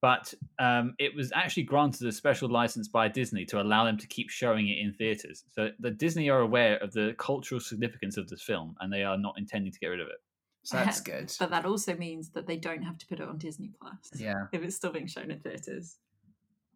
[0.00, 4.06] But um, it was actually granted a special license by Disney to allow them to
[4.06, 5.44] keep showing it in theaters.
[5.54, 9.18] So the Disney are aware of the cultural significance of this film, and they are
[9.18, 10.22] not intending to get rid of it.
[10.62, 11.30] so that's good.
[11.38, 14.46] But that also means that they don't have to put it on Disney Plus Yeah.
[14.52, 15.98] if it's still being shown in theaters.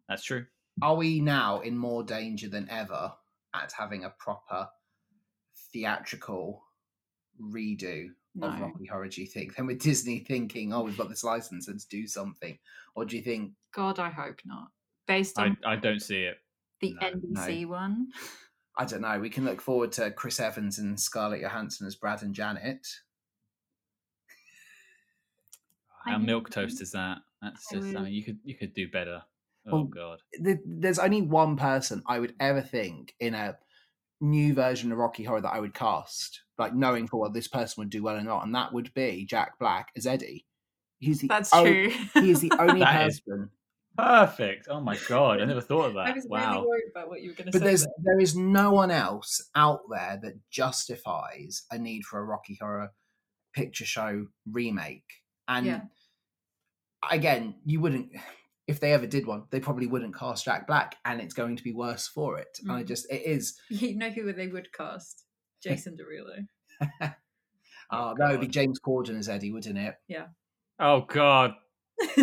[0.07, 0.45] That's true.
[0.83, 3.13] Are we now in more danger than ever
[3.55, 4.67] at having a proper
[5.71, 6.63] theatrical
[7.41, 8.47] redo No.
[8.47, 9.55] of Rocky Horror, do you think?
[9.55, 12.57] Then with Disney thinking, oh, we've got this license, let's do something.
[12.95, 14.67] Or do you think, God, I hope not.
[15.07, 16.37] Based on I don't see it.
[16.81, 18.07] the no, NBC one.
[18.77, 22.23] I don't know, we can look forward to Chris Evans and Scarlett Johansson as Brad
[22.23, 22.85] and Janet.
[26.05, 26.25] How know.
[26.25, 27.19] milk toast is that?
[27.41, 27.95] That's just.
[27.95, 29.21] I mean, you could you could do better.
[29.67, 30.19] Oh Well, God.
[30.43, 33.57] Th- There's only one person I would ever think in a
[34.21, 37.81] new version of Rocky Horror that I would cast, like knowing for what this person
[37.81, 40.45] would do well or not, and that would be Jack Black as Eddie.
[40.99, 41.89] He's the That's o- true.
[42.15, 43.49] He is the only That is person.
[43.97, 44.67] Perfect.
[44.69, 45.41] Oh my God.
[45.41, 45.99] I never thought of that.
[46.01, 46.15] I that.
[46.15, 46.53] was Wow.
[46.55, 47.59] really worried about what you were going to say.
[47.59, 47.93] But there's there.
[48.03, 52.89] there is no one else out there that justifies a need for a Rocky Horror
[53.53, 55.05] Picture Show remake.
[55.47, 55.81] And Yeah.
[57.09, 58.09] again, you wouldn't
[58.67, 61.63] if they ever did one, they probably wouldn't cast Jack Black, and it's going to
[61.63, 62.57] be worse for it.
[62.63, 62.87] And I Mm.
[62.87, 63.59] just it is.
[63.69, 65.23] You know who they would cast?
[65.63, 66.47] Jason Derulo.
[67.01, 67.11] Oh,
[67.91, 69.95] Oh, that would be James Corden as Eddie, wouldn't it?
[70.07, 70.27] Yeah.
[70.79, 71.53] Oh God.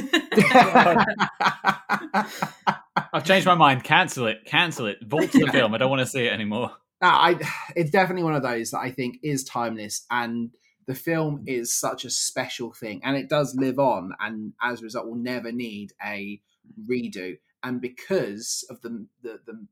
[3.13, 3.85] I've changed my mind.
[3.85, 4.45] Cancel it.
[4.47, 4.99] Cancel it.
[5.03, 5.75] Vault to the film.
[5.75, 6.71] I don't want to see it anymore.
[7.01, 7.37] No, I,
[7.75, 10.51] it's definitely one of those that I think is timeless, and
[10.87, 14.85] the film is such a special thing, and it does live on, and as a
[14.85, 16.40] result, will never need a
[16.88, 17.38] redo.
[17.62, 19.66] And because of the the, the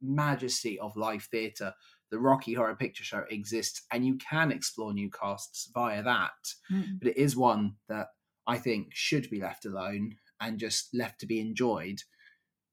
[0.00, 1.74] majesty of live theatre,
[2.10, 6.54] the Rocky Horror Picture Show exists, and you can explore new casts via that.
[6.70, 6.98] Mm.
[6.98, 8.08] But it is one that
[8.46, 12.02] I think should be left alone and just left to be enjoyed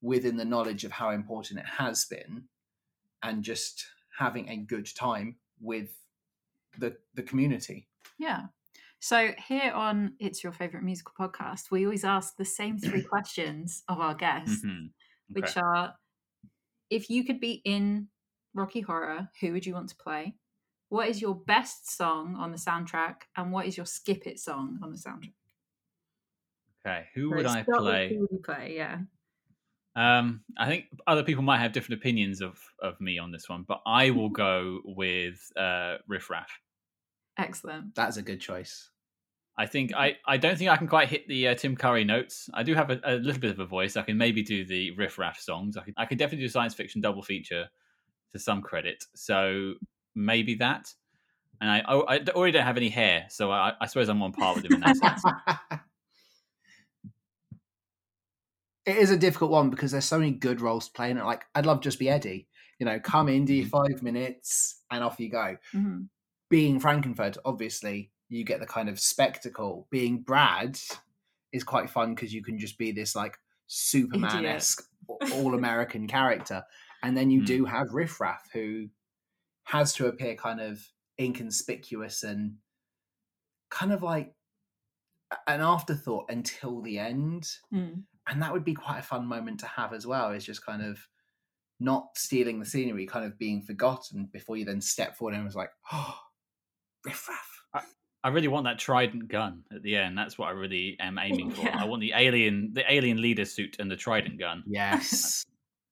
[0.02, 2.46] within the knowledge of how important it has been
[3.22, 3.86] and just
[4.18, 5.92] having a good time with
[6.80, 7.88] the the community.
[8.18, 8.48] Yeah.
[9.02, 13.84] So here on It's Your Favorite Musical Podcast, we always ask the same three questions
[13.88, 14.92] of our guests, Mhm.
[15.30, 15.94] which are
[16.90, 18.08] if you could be in
[18.54, 20.36] Rocky Horror, who would you want to play?
[20.90, 23.22] What is your best song on the soundtrack?
[23.38, 25.34] And what is your skip it song on the soundtrack?
[26.86, 27.06] Okay.
[27.14, 28.10] Who So would I play?
[28.16, 28.74] Who would you play?
[28.76, 29.00] Yeah.
[29.96, 33.64] Um, I think other people might have different opinions of of me on this one,
[33.68, 36.52] but I will go with uh, Riff Raff.
[37.40, 37.96] Excellent.
[37.96, 38.90] That's a good choice.
[39.58, 42.50] I think I, I don't think I can quite hit the uh, Tim Curry notes.
[42.54, 43.98] I do have a, a, little bit of a voice.
[43.98, 45.78] I can maybe do the riff raff songs.
[45.78, 47.68] I can I can definitely do science fiction double feature
[48.32, 49.06] to some credit.
[49.16, 49.74] So
[50.16, 50.94] maybe that.
[51.62, 54.32] And I, I, I already don't have any hair, so I, I suppose I'm on
[54.32, 55.24] par with him in that sense.
[58.86, 61.26] it is a difficult one because there's so many good roles to play in it.
[61.26, 62.48] Like I'd love just be Eddie.
[62.80, 63.94] You know, come in, do your Mm-hmm.
[63.94, 65.58] five minutes, and off you go.
[65.74, 66.04] hmm
[66.50, 69.88] Being Frankenfurt, obviously, you get the kind of spectacle.
[69.92, 70.80] Being Brad
[71.52, 74.84] is quite fun because you can just be this like Superman esque,
[75.34, 76.64] all American character,
[77.04, 77.46] and then you Mm.
[77.46, 78.90] do have Riff Raff who
[79.64, 80.84] has to appear kind of
[81.20, 82.58] inconspicuous and
[83.70, 84.34] kind of like
[85.48, 88.04] an afterthought until the end Mm.
[88.28, 90.82] and that would be quite a fun moment to have as well is just kind
[90.82, 91.08] of
[91.80, 95.56] not stealing the scenery kind of being forgotten before you then step forward and was
[95.56, 96.18] like oh
[97.06, 97.46] riff raff
[98.22, 100.18] I really want that trident gun at the end.
[100.18, 101.62] That's what I really am aiming for.
[101.62, 101.78] Yeah.
[101.80, 104.64] I want the alien the alien leader suit and the trident gun.
[104.68, 105.46] yes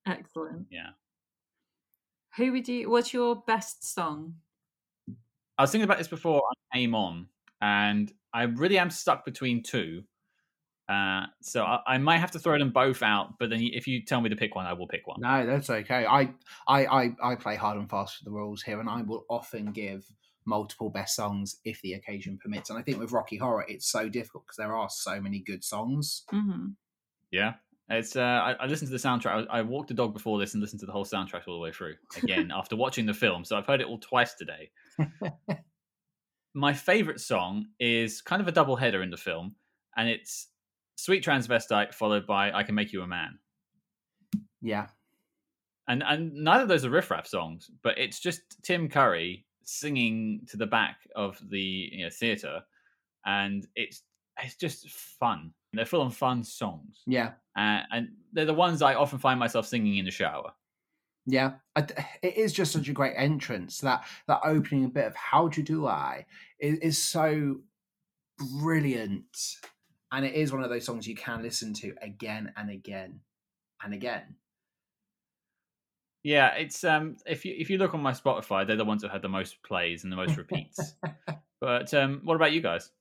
[0.06, 0.68] Excellent.
[0.72, 0.90] Yeah.
[2.38, 2.90] Who would you?
[2.90, 4.36] What's your best song?
[5.58, 6.42] I was thinking about this before
[6.74, 7.28] I came on,
[7.62, 10.04] and I really am stuck between two.
[10.88, 13.34] Uh, so I, I might have to throw them both out.
[13.40, 15.18] But then, if you tell me to pick one, I will pick one.
[15.20, 16.34] no that's okay I,
[16.68, 19.72] I i i play hard and fast with the rules here and i will often
[19.74, 20.06] give
[20.48, 24.08] multiple best songs if the occasion permits and i think with rocky horror it's so
[24.10, 26.68] difficult because there are so many good songs hmm
[27.32, 27.54] Yeah,
[27.90, 28.16] it's.
[28.16, 29.48] Uh, I, I listened to the soundtrack.
[29.50, 31.60] I, I walked the dog before this and listened to the whole soundtrack all the
[31.60, 33.46] way through again after watching the film.
[33.46, 34.72] So I've heard it all twice today.
[36.54, 39.56] My favorite song is kind of a double header in the film,
[39.96, 40.48] and it's
[40.96, 43.40] "Sweet Transvestite" followed by "I Can Make You a Man."
[44.62, 44.88] yeah
[45.88, 50.42] and and neither of those are riff raff songs, but it's just Tim Curry singing
[50.48, 52.62] to the back of the you know, theater,
[53.26, 54.04] and it's
[54.42, 55.54] it's just fun.
[55.74, 59.66] They're full of fun songs, yeah uh, and they're the ones I often find myself
[59.66, 60.52] singing in the shower.
[61.26, 63.80] Yeah, it is just such a great entrance.
[63.80, 66.26] That that opening bit of "How do do I"
[66.60, 67.58] is, is so
[68.62, 69.58] brilliant,
[70.12, 73.20] and it is one of those songs you can listen to again and again
[73.84, 74.36] and again.
[76.28, 79.12] Yeah, it's um if you if you look on my Spotify, they're the ones that
[79.12, 80.96] had the most plays and the most repeats.
[81.62, 82.92] but um, what about you guys?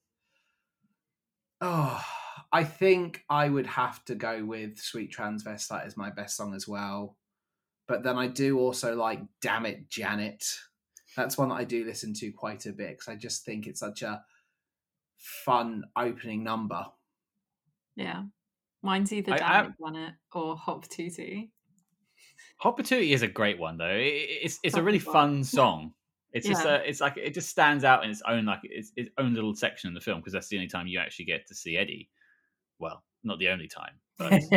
[1.61, 2.01] Oh,
[2.53, 6.69] I think I would have to go with "Sweet Transvestite" as my best song as
[6.69, 7.17] well.
[7.89, 10.45] But then I do also like "Damn It, Janet."
[11.17, 13.81] That's one that I do listen to quite a bit because I just think it's
[13.81, 14.23] such a
[15.17, 16.87] fun opening number.
[17.97, 18.23] Yeah,
[18.85, 21.49] mine's either Damn I- It Janet or Hot Patootie.
[22.59, 23.89] Hot Patootie is a great one though.
[23.99, 25.93] It's it's a really fun song.
[26.33, 26.75] It's just Yeah.
[26.75, 29.55] uh, it's like it just stands out in its own like its, its own little
[29.55, 32.09] section in the film because that's the only time you actually get to see Eddie.
[32.79, 34.33] Well, not the only time, but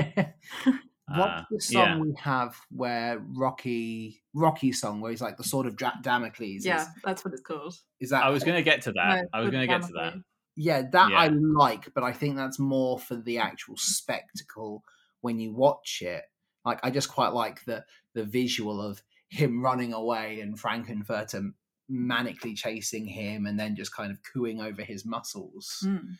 [0.65, 1.97] uh, What's the song yeah.
[1.99, 6.65] we have where Rocky Rocky song where he's like the sword of Dra- Damocles?
[6.65, 7.75] yeah, Is, that's what it's called.
[7.99, 9.23] is that I was going to get to that.
[9.23, 10.13] No, I was going to get to that.
[10.55, 14.83] Yeah, that I like, but I think that's more for the actual spectacle
[15.21, 16.23] when you watch it.
[16.65, 21.51] Like I just quite like the the visual of him running away and Frank-N-Furter
[21.91, 25.83] manically chasing him and then just kind of cooing over his muscles.
[25.85, 26.15] Mm.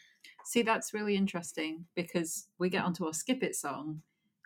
[0.46, 4.02] See, that's really interesting because we get onto our Skip It song.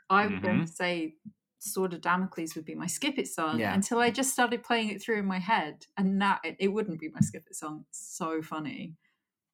[0.10, 1.16] I was going to say
[1.60, 3.74] Sword of Damocles would be my Skip It song Yeah.
[3.74, 7.00] until I just started playing it through in my head, and now it, it wouldn't
[7.00, 7.86] be my Skip It song.
[7.90, 8.96] It's so funny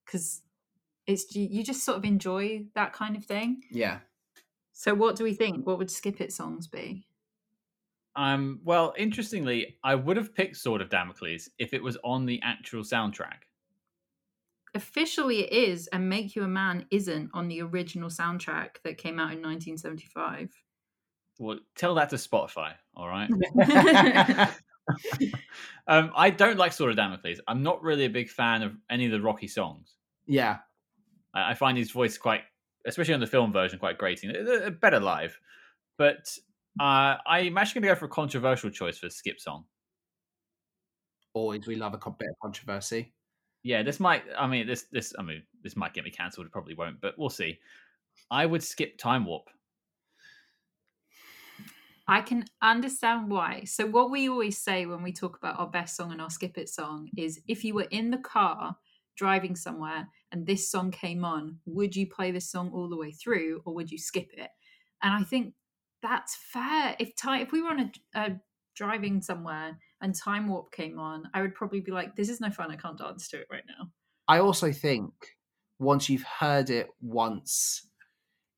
[0.05, 0.41] because
[1.05, 3.61] it's you just sort of enjoy that kind of thing.
[3.71, 3.99] Yeah.
[4.79, 5.67] So, what do we think?
[5.67, 7.05] What would Skip It songs be?
[8.15, 12.39] Um, well, interestingly, I would have picked Sword of Damocles if it was on the
[12.45, 13.41] actual soundtrack.
[14.73, 19.19] Officially, it is, and Make You a Man isn't on the original soundtrack that came
[19.19, 20.49] out in 1975.
[21.39, 23.29] Well, tell that to Spotify, all right?
[25.89, 27.41] um, I don't like Sword of Damocles.
[27.49, 29.97] I'm not really a big fan of any of the Rocky songs.
[30.25, 30.59] yeah.
[31.33, 32.43] I, I find his voice quite,
[32.85, 34.31] especially on the film version, quite grating.
[34.31, 35.39] They're- they're Better live,
[35.97, 36.37] but
[36.79, 39.65] uh, I'm actually going to go for a controversial choice for Skip song.
[41.33, 43.13] Always we love a bit of controversy.
[43.63, 44.23] Yeah, this might.
[44.37, 45.13] I mean, this this.
[45.19, 46.45] I mean, this might get me cancelled.
[46.45, 47.59] It probably won't, but we'll see.
[48.31, 49.49] I would skip Time Warp.
[52.07, 53.65] I can understand why.
[53.65, 56.57] So, what we always say when we talk about our best song and our skip
[56.57, 58.75] it song is if you were in the car
[59.19, 63.11] driving somewhere and this song came on, would you play this song all the way
[63.11, 64.49] through or would you skip it?
[65.03, 65.55] And I think
[66.01, 66.95] that's fair.
[66.99, 68.39] If time, if we were on a, a
[68.75, 72.49] driving somewhere and Time Warp came on, I would probably be like, "This is no
[72.49, 72.71] fun.
[72.71, 73.91] I can't dance to it right now."
[74.29, 75.11] I also think
[75.79, 77.89] once you've heard it once,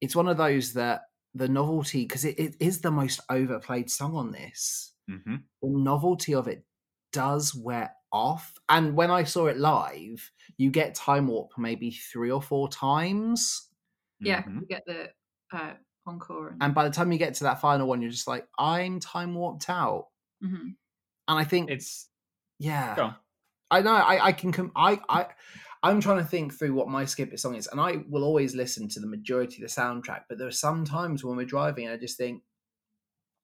[0.02, 1.02] it's one of those that
[1.34, 4.94] the novelty because it, it is the most overplayed song on this.
[5.08, 6.66] hmm The novelty of it
[7.12, 8.54] does wear off.
[8.70, 13.70] And when I saw it live, you get Time Warp maybe three or four times.
[14.20, 14.62] Yeah, Mhm.
[14.62, 15.12] we get the
[15.54, 15.74] uh,
[16.06, 16.50] encore.
[16.50, 19.00] And, And by the time you get to that final one, you're just like, I'm
[19.00, 20.10] time warped out.
[20.44, 20.76] Mhm.
[21.28, 22.10] And I think, It's
[22.60, 23.16] yeah, go on.
[23.72, 23.94] I know.
[23.94, 24.52] I, I can.
[24.52, 25.00] Com- I.
[25.10, 25.28] I.
[25.84, 28.54] I'm trying to think through what my skip it song is, and I will always
[28.54, 30.26] listen to the majority of the soundtrack.
[30.30, 32.44] But there are some times when we're driving, and I just think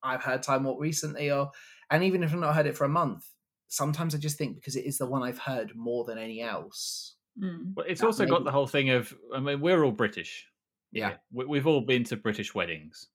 [0.04, 1.52] I've heard Time Warp recently, or
[1.90, 3.26] and even if I've not heard it for a month,
[3.68, 7.16] sometimes I just think because it is the one I've heard more than any else.
[7.42, 7.74] Mm.
[7.76, 10.46] But it's also maybe- got the whole thing of I mean, we're all British.
[10.92, 11.16] Yeah.
[11.32, 13.08] we, we've all been to British weddings,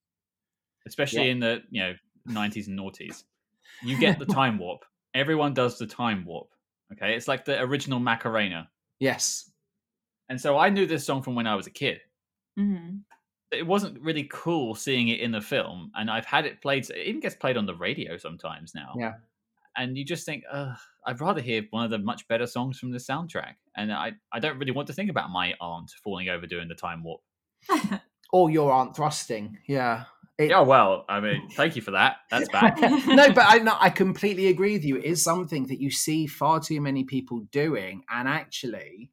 [0.86, 1.32] especially Yeah.
[1.32, 1.94] in the you know
[2.26, 3.24] nineties and noughties.
[3.82, 4.84] You get the time warp.
[5.14, 6.48] Everyone does the time warp.
[6.92, 8.68] Okay, it's like the original Macarena.
[9.00, 9.50] Yes.
[10.28, 12.00] And so I knew this song from when I was a kid.
[12.59, 13.00] Mhm.
[13.50, 16.88] It wasn't really cool seeing it in the film, and I've had it played.
[16.90, 18.94] It even gets played on the radio sometimes now.
[18.98, 19.14] Yeah.
[19.76, 20.44] And you just think,
[21.06, 23.54] I'd rather hear one of the much better songs from the soundtrack.
[23.76, 26.74] And I, I don't really want to think about my aunt falling over doing the
[26.74, 27.20] time warp.
[28.34, 29.58] Or your aunt thrusting.
[29.68, 30.04] Yeah.
[30.38, 32.16] It- Yeah, well, I mean, thank you for that.
[32.30, 32.80] That's bad.
[33.06, 34.96] no, but I no, I completely agree with you.
[34.96, 39.10] It is something that you see far too many people doing, and actually,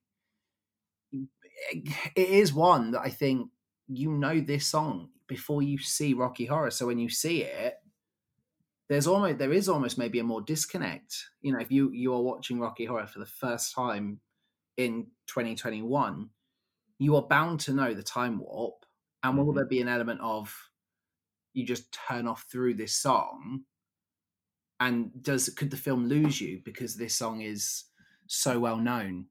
[1.72, 3.50] it is one that I think
[3.88, 6.72] you know this song before you see Rocky Horror.
[6.72, 7.76] So when you see it,
[8.90, 11.30] there's almost there is almost maybe a more disconnect.
[11.42, 14.22] You know, if you you are watching Rocky Horror for the first time
[14.78, 16.32] in 2021,
[17.00, 18.86] you are bound to know the time warp,
[19.24, 19.56] and will Mhm.
[19.56, 20.70] there be an element of
[21.54, 23.66] you just turn off through this song
[24.80, 27.86] and does could the film lose you because this song is
[28.28, 29.28] so well known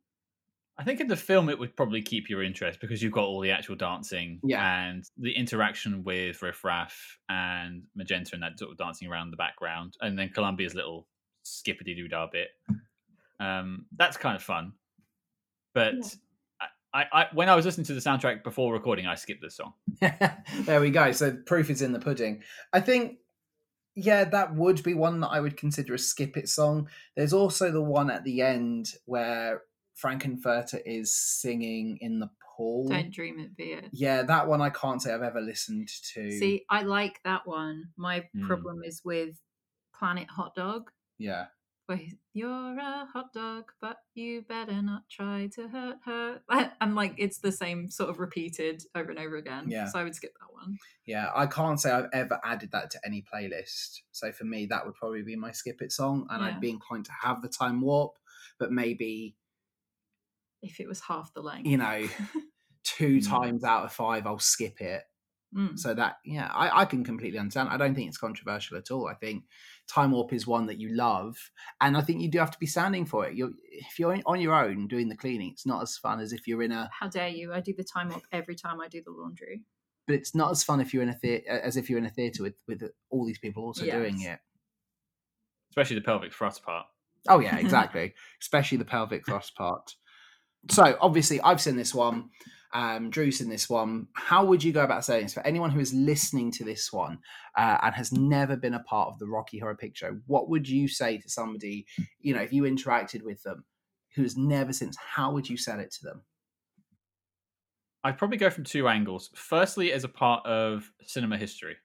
[0.79, 3.41] I think in the film it would probably keep your interest because you've got all
[3.41, 4.87] the actual dancing Yeah.
[4.89, 9.37] and the interaction with Riff Raff and Magenta and that sort of dancing around the
[9.37, 11.09] background, and then Columbia's little
[11.43, 12.49] skippity doo dah bit.
[13.41, 14.73] Um, that's kind of fun.
[15.75, 15.95] But
[16.61, 19.57] I, I, I, when I was listening to the soundtrack before recording, I skipped this
[19.57, 19.75] song.
[20.01, 22.41] there we go so proof is in the pudding
[22.73, 23.17] i think
[23.97, 27.73] yeah that would be one that i would consider a skip it song there's also
[27.73, 29.63] the one at the end where
[29.99, 33.87] Frank-N-Furter is singing in the pool Don't dream it, be it.
[33.93, 37.91] yeah that one i can't say i've ever listened to See, I like that one.
[37.97, 38.47] My Mm.
[38.47, 39.41] problem is with
[39.99, 41.47] Planet Hot Dog, yeah
[41.87, 42.01] where
[42.35, 46.39] you're a hot dog, but you better not try to hurt her.
[46.83, 49.71] And like, it's the same sort of repeated over and over again.
[49.71, 49.87] Yeah.
[49.87, 50.77] So I would skip that one.
[51.07, 54.03] Yeah, I can't say I've ever added that to any playlist.
[54.13, 56.49] So for me, that would probably be my skip it song, and Yeah.
[56.49, 58.19] I'd be inclined to have the time warp,
[58.59, 59.35] but maybe
[60.63, 61.67] If it was half the length.
[61.67, 62.07] you know
[62.85, 63.29] two Mm.
[63.29, 65.03] times out of five I'll skip it.
[65.57, 65.79] Mm.
[65.79, 67.71] So that yeah, I, I can completely understand.
[67.71, 69.09] I don't think it's controversial at all.
[69.09, 69.45] I think
[69.87, 71.37] time warp is one that you love,
[71.81, 73.35] and I think you do have to be standing for it.
[73.35, 76.47] You're if you're on your own doing the cleaning, it's not as fun as if
[76.47, 76.91] you're in a.
[76.93, 77.55] How dare you?
[77.55, 79.65] I do the time Warp every time I do the laundry.
[80.07, 82.11] But it's not as fun if you're in a theater as if you're in a
[82.11, 84.41] theater with with all these people also doing it.
[85.71, 86.87] especially the pelvic thrust part.
[87.29, 88.15] Oh yeah, exactly.
[88.41, 89.95] Especially the pelvic thrust part.
[90.71, 92.31] So obviously, I've seen this one.
[92.75, 94.09] Um, Drew's seen this one.
[94.13, 97.19] How would you go about saying this for anyone who is listening to this one
[97.57, 100.19] uh, and has never been a part of the Rocky Horror Picture Show?
[100.27, 101.87] What would you say to somebody?
[102.21, 103.65] You know, if you interacted with them
[104.15, 106.23] who has never since, how would you sell it to them?
[108.05, 109.31] I'd probably go from two angles.
[109.35, 111.77] Firstly, as a part of cinema history,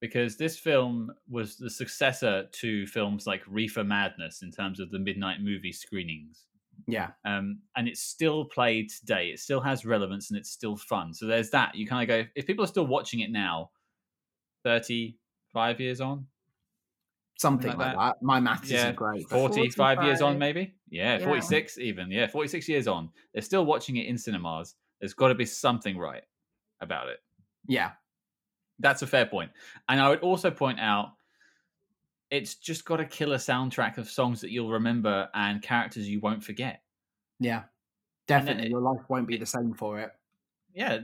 [0.00, 4.98] because this film was the successor to films like Reefer Madness in terms of the
[4.98, 6.46] midnight movie screenings.
[6.86, 9.30] Yeah, Um, and it's still played today.
[9.30, 11.12] It still has relevance and it's still fun.
[11.14, 11.74] So there's that.
[11.74, 13.70] You kind of go, if people are still watching it now,
[14.64, 16.26] 35 years on,
[17.38, 17.98] something Like like, that.
[17.98, 18.22] that.
[18.22, 19.28] My maths Yeah, isn't great.
[19.28, 20.74] but- 45 years on, maybe?
[20.88, 21.24] Yeah, Yeah.
[21.24, 22.10] 46 even.
[22.10, 23.10] Yeah, 46 years on.
[23.32, 24.74] They're still watching it in cinemas.
[25.00, 26.24] There's got to be something right
[26.80, 27.22] about it.
[27.68, 27.92] Yeah,
[28.78, 29.50] That's a fair point.
[29.88, 31.15] And I would also point out
[32.30, 36.42] it's just got a killer soundtrack of songs that you'll remember and characters you won't
[36.44, 36.82] forget.
[37.38, 37.64] yeah,
[38.26, 38.64] definitely.
[38.66, 40.10] it- Your life won't be the same for it.
[40.74, 40.98] Yeah,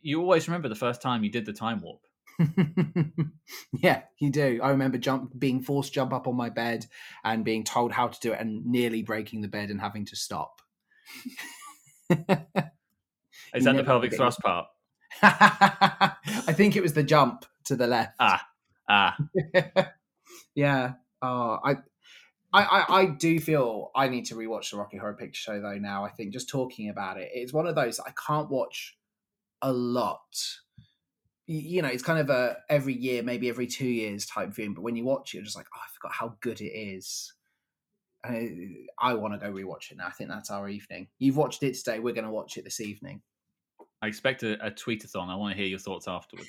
[0.00, 2.00] you always remember the first time you did the time warp.
[3.82, 4.60] yeah, you do.
[4.62, 6.86] I remember jump being forced to jump up on my bed
[7.22, 10.16] and being told how to do it and nearly breaking the bed and having to
[10.16, 10.62] stop.
[12.10, 14.66] Is that the pelvic thrust part?
[15.22, 18.14] I think it was the jump to the left.
[18.18, 18.46] Ah,
[18.88, 19.16] ah.
[20.54, 20.92] Yeah.
[21.22, 21.76] Oh, I,
[22.52, 25.78] I, I, I do feel I need to rewatch the Rocky Horror Picture Show though.
[25.78, 28.96] Now I think just talking about it, it's one of those I can't watch
[29.62, 30.20] a lot.
[31.46, 34.72] You know, it's kind of a every year, maybe every two years type thing.
[34.74, 37.32] But when you watch it, you're just like, oh, I forgot how good it is.
[38.22, 40.06] And uh, I want to go rewatch it now.
[40.06, 41.08] I think that's our evening.
[41.18, 41.98] You've watched it today.
[41.98, 43.22] We're going to watch it this evening.
[44.02, 45.28] I expect a, a tweetathon.
[45.28, 46.48] I want to hear your thoughts afterwards.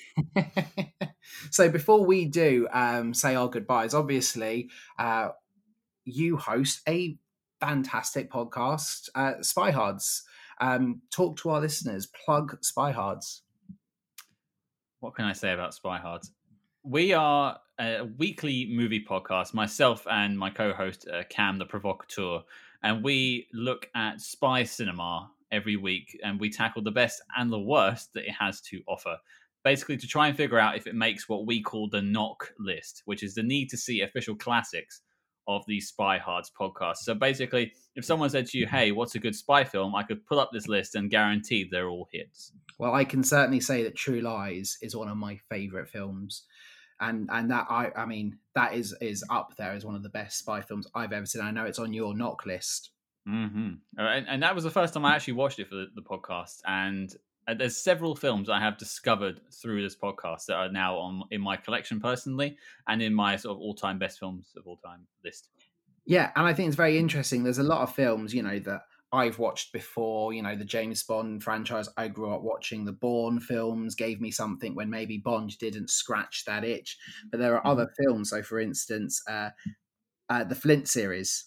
[1.51, 5.29] so before we do um, say our goodbyes, obviously, uh,
[6.05, 7.17] you host a
[7.59, 10.23] fantastic podcast, uh, Spy Hards.
[10.61, 12.07] Um, talk to our listeners.
[12.25, 13.41] Plug Spy Hards.
[14.99, 16.21] What can I say about Spy Hard?
[16.83, 22.43] We are a weekly movie podcast, myself and my co host, uh, Cam the Provocateur,
[22.83, 27.59] and we look at spy cinema every week and we tackle the best and the
[27.59, 29.17] worst that it has to offer.
[29.63, 33.03] Basically, to try and figure out if it makes what we call the knock list,
[33.05, 35.01] which is the need to see official classics
[35.47, 36.97] of the Spy Hards podcast.
[36.97, 39.95] So basically, if someone said to you, Hey, what's a good spy film?
[39.95, 42.53] I could pull up this list and guarantee they're all hits.
[42.79, 46.43] Well, I can certainly say that True Lies is one of my favourite films.
[46.99, 50.09] And and that I I mean that is is up there as one of the
[50.09, 51.41] best spy films I've ever seen.
[51.41, 52.91] I know it's on your knock list.
[53.25, 56.01] Hmm And, and that was the first time I actually watched it for the, the
[56.01, 56.61] podcast.
[56.65, 57.13] And
[57.47, 61.41] uh, there's several films I have discovered through this podcast that are now on in
[61.41, 62.57] my collection personally,
[62.87, 65.49] and in my sort of all-time best films of all time list.
[66.05, 67.43] Yeah, and I think it's very interesting.
[67.43, 70.33] There's a lot of films, you know, that I've watched before.
[70.33, 71.89] You know, the James Bond franchise.
[71.97, 73.95] I grew up watching the Bourne films.
[73.95, 76.97] Gave me something when maybe Bond didn't scratch that itch.
[77.29, 78.29] But there are other films.
[78.29, 79.49] So, for instance, uh,
[80.29, 81.45] uh, the Flint series.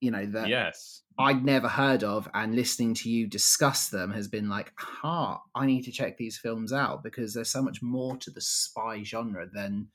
[0.00, 4.28] You know that Yes, I'd never heard of, and listening to you discuss them has
[4.28, 8.16] been like, "Ha, I need to check these films out because there's so much more
[8.18, 9.88] to the spy genre than."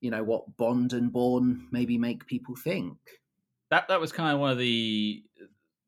[0.00, 2.98] You know what Bond and Bourne maybe make people think.
[3.70, 5.24] that that was kind of one of the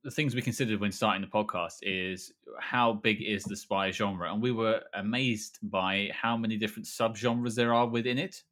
[0.05, 4.33] the things we considered when starting the podcast is how big is the spy genre,
[4.33, 8.43] and we were amazed by how many different subgenres there are within it.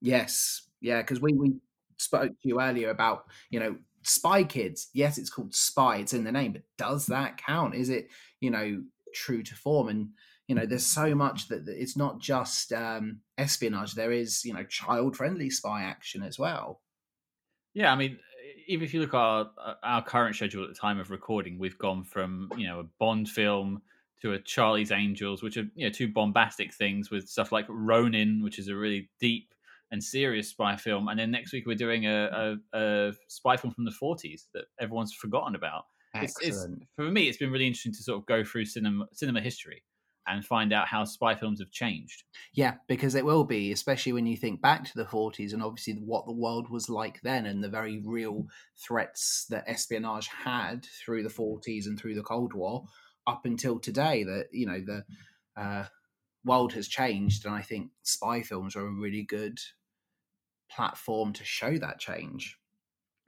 [0.00, 1.54] Yes, yeah, because we we
[1.96, 3.76] spoke to you earlier about you know
[4.06, 4.88] Spy Kids.
[4.92, 7.74] Yes, it's called Spy; it's in the name, but does that count?
[7.74, 8.08] Is it
[8.40, 8.82] you know
[9.14, 9.88] true to form?
[9.88, 10.10] And
[10.46, 13.94] you know, there's so much that, it's not just um, espionage.
[13.94, 16.80] There is you know child friendly spy action as well.
[17.72, 18.18] Yeah, I mean,
[18.66, 21.58] even if you look at our, uh, our current schedule at the time of recording,
[21.58, 23.82] we've gone from you know a Bond film
[24.22, 28.42] to a Charlie's Angels, which are you know two bombastic things with stuff like Ronin,
[28.42, 29.53] which is a really deep
[29.94, 33.72] and serious spy film, and then next week we're doing a, a, a spy film
[33.72, 35.84] from the 40s that everyone's forgotten about.
[36.16, 36.66] It's, it's
[36.96, 39.82] for me, it's been really interesting to sort of go through cinema cinema history
[40.26, 42.24] and find out how spy films have changed.
[42.54, 45.94] Yeah, because it will be, especially when you think back to the 40s and obviously
[45.94, 51.24] what the world was like then and the very real threats that espionage had through
[51.24, 52.84] the 40s and through the Cold War
[53.26, 54.24] up until today.
[54.24, 55.04] That, you know, the
[55.60, 55.84] uh,
[56.44, 57.44] world has changed.
[57.44, 59.58] And I think spy films are a really good
[60.70, 62.58] platform to show that change.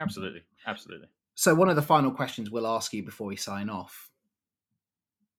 [0.00, 1.08] Absolutely, absolutely.
[1.34, 4.10] So, one of the final questions we'll ask you before we sign off.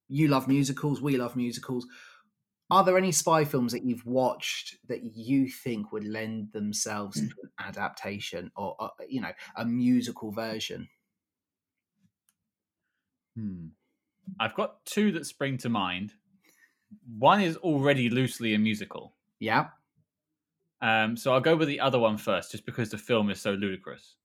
[0.08, 1.88] You love musicals, we love musicals.
[2.70, 7.34] Are there any spy films that you've watched that you think would lend themselves to
[7.44, 10.90] an adaptation or, uh, you know, a musical version?
[13.36, 13.68] Hmm.
[14.40, 16.14] I've got two that spring to mind.
[17.18, 19.14] One is already loosely a musical.
[19.40, 19.68] Yeah.
[20.82, 23.52] Um, so I'll go with the other one first, just because the film is so
[23.52, 24.16] ludicrous.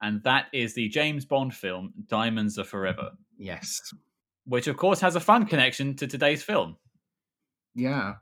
[0.00, 3.80] And that is the James Bond film, Diamonds Are Forever, Yes.
[4.46, 6.76] which of course has a fun connection to today's film.
[7.74, 8.14] Yeah.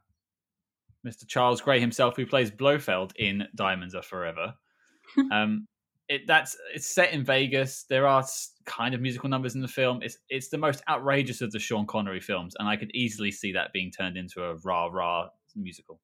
[1.07, 1.27] Mr.
[1.29, 4.55] Charles Gray himself, who plays Blofeld in Diamonds Are Forever.
[5.33, 5.69] um,
[6.09, 7.85] it that's it's set in Vegas.
[7.89, 8.25] There are
[8.65, 10.01] kind of musical numbers in the film.
[10.03, 13.53] It's it's the most outrageous of the Sean Connery films, and I could easily see
[13.53, 16.01] that being turned into a rah rah musical.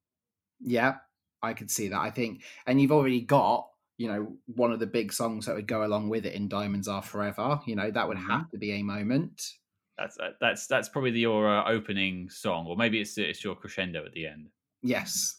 [0.61, 0.95] Yeah.
[1.43, 1.99] I could see that.
[2.01, 3.69] I think, and you've already got,
[3.99, 6.89] you know, one of the big songs that would go along with it in Diamonds
[6.89, 7.61] Are Forever.
[7.67, 8.27] You know, that would Mhm.
[8.29, 9.59] have to be a moment.
[9.99, 13.55] That's uh, that's that's probably the, your uh, opening song, or maybe it's it's your
[13.55, 14.49] crescendo at the end.
[14.83, 15.39] Yes.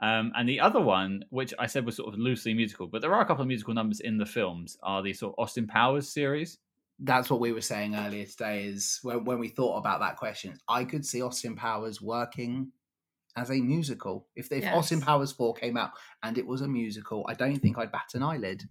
[0.00, 3.14] Um, and the other one, which I said was sort of loosely musical, but there
[3.14, 6.08] are a couple of musical numbers in the films, are the sort of Austin Powers
[6.08, 6.58] series.
[6.98, 10.56] that's what we were saying earlier today is when, when we thought about that question
[10.68, 12.70] i could see austin powers working
[13.36, 14.74] as a musical if, if Yes.
[14.76, 15.90] austin powers 4 came out
[16.22, 18.64] and it was a musical i don't think i'd bat an eyelid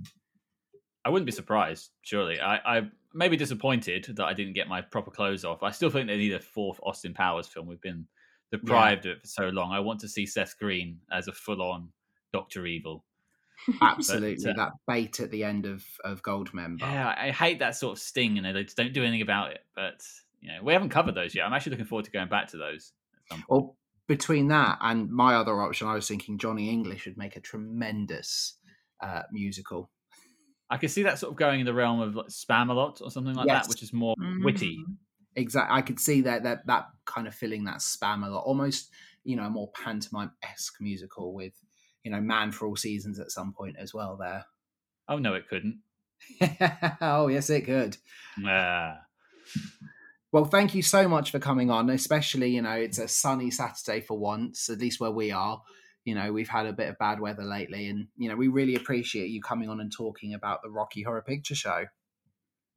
[1.03, 2.39] I wouldn't be surprised, surely.
[2.39, 2.81] I, I
[3.13, 5.63] may be disappointed that I didn't get my proper clothes off.
[5.63, 7.65] I still think they need a fourth Austin Powers film.
[7.65, 8.05] We've been
[8.51, 9.71] deprived of it for so long.
[9.71, 11.89] I want to see Seth Green as a full-on
[12.33, 13.03] Doctor Evil.
[13.81, 16.81] Absolutely, But, uh, that bait at the end of of Goldmember.
[16.81, 19.61] Yeah, I hate that sort of sting, and they just don't do anything about it.
[19.75, 20.03] But
[20.39, 21.45] you know, we haven't covered those yet.
[21.47, 22.93] I'm actually looking forward to going back to those.
[23.15, 23.49] At some point.
[23.49, 23.75] Well,
[24.07, 28.57] between that and my other option, I was thinking Johnny English would make a tremendous
[29.01, 29.89] uh, musical.
[30.69, 33.33] I could see that sort of going in the realm of like Spamalot or something
[33.35, 33.65] like Yes.
[33.65, 34.77] that, which is more witty.
[34.77, 34.95] Mhm.
[35.35, 38.89] Exactly, I could see that that that kind of filling that Spamalot, almost
[39.23, 41.53] you know a more pantomime esque musical with
[42.03, 44.17] you know Man for All Seasons at some point as well.
[44.17, 44.45] There.
[45.07, 45.79] Oh no, it couldn't.
[47.01, 47.97] oh yes, it could.
[48.45, 48.97] Ah.
[50.31, 51.89] Well, thank you so much for coming on.
[51.89, 55.61] Especially, you know, it's a sunny Saturday for once, at least where we are.
[56.05, 58.75] You know, we've had a bit of bad weather lately, and you know, we really
[58.75, 61.85] appreciate you coming on and talking about the Rocky Horror Picture Show.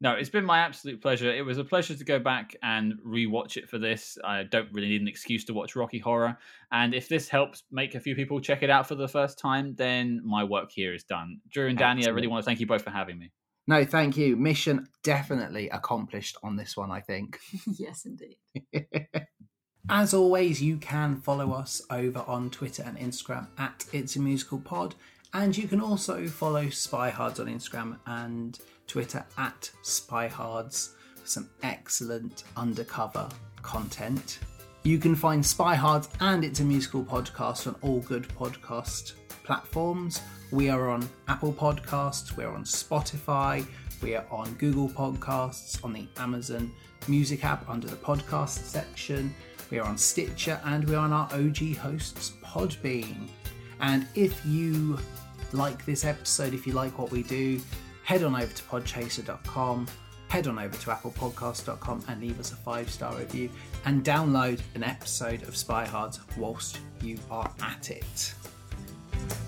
[0.01, 1.33] No, it's been my absolute pleasure.
[1.33, 4.19] It was a pleasure to go back and rewatch it for this.
[4.23, 6.37] I don't really need an excuse to watch Rocky Horror.
[6.73, 9.77] And if this helps make a few people check it out for the first time,
[9.77, 11.41] then my work here is done.
[11.49, 13.31] Drew and Danny, I really want to thank you both for having me.
[13.67, 14.37] No, thank you.
[14.37, 17.39] Mission definitely accomplished on this one, I think.
[17.79, 18.37] yes, indeed.
[19.89, 24.59] As always, you can follow us over on Twitter and Instagram at It's a Musical
[24.59, 24.95] Pod,
[25.33, 32.45] and you can also follow Spyhards on Instagram and Twitter at Spyhards for some excellent
[32.57, 33.29] undercover
[33.63, 34.39] content.
[34.85, 39.13] You can find Spyhards and It's a Musical podcast on all good podcast
[39.45, 40.21] platforms.
[40.51, 43.65] We are on Apple Podcasts, we're on Spotify,
[44.03, 46.73] we are on Google Podcasts, on the Amazon
[47.07, 49.35] Music app under the podcast section.
[49.71, 53.29] We are on Stitcher and we are on our OG hosts Podbean.
[53.81, 54.99] And if you
[55.53, 57.61] like this episode, if you like what we do,
[58.05, 59.87] head on over to podchaser.com,
[60.29, 63.51] head on over to applepodcast.com and leave us a five star review
[63.85, 68.35] and download an episode of Spy Hards whilst you are at it.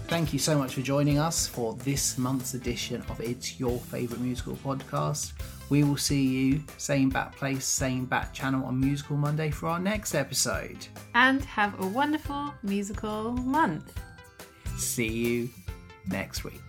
[0.08, 4.22] Thank you so much for joining us for this month's edition of It's Your Favourite
[4.22, 5.32] Musical Podcast.
[5.68, 9.80] We will see you, same bat place, same bat channel on Musical Monday for our
[9.80, 10.86] next episode.
[11.14, 13.92] And have a wonderful musical month.
[14.76, 15.50] See you
[16.08, 16.65] next week.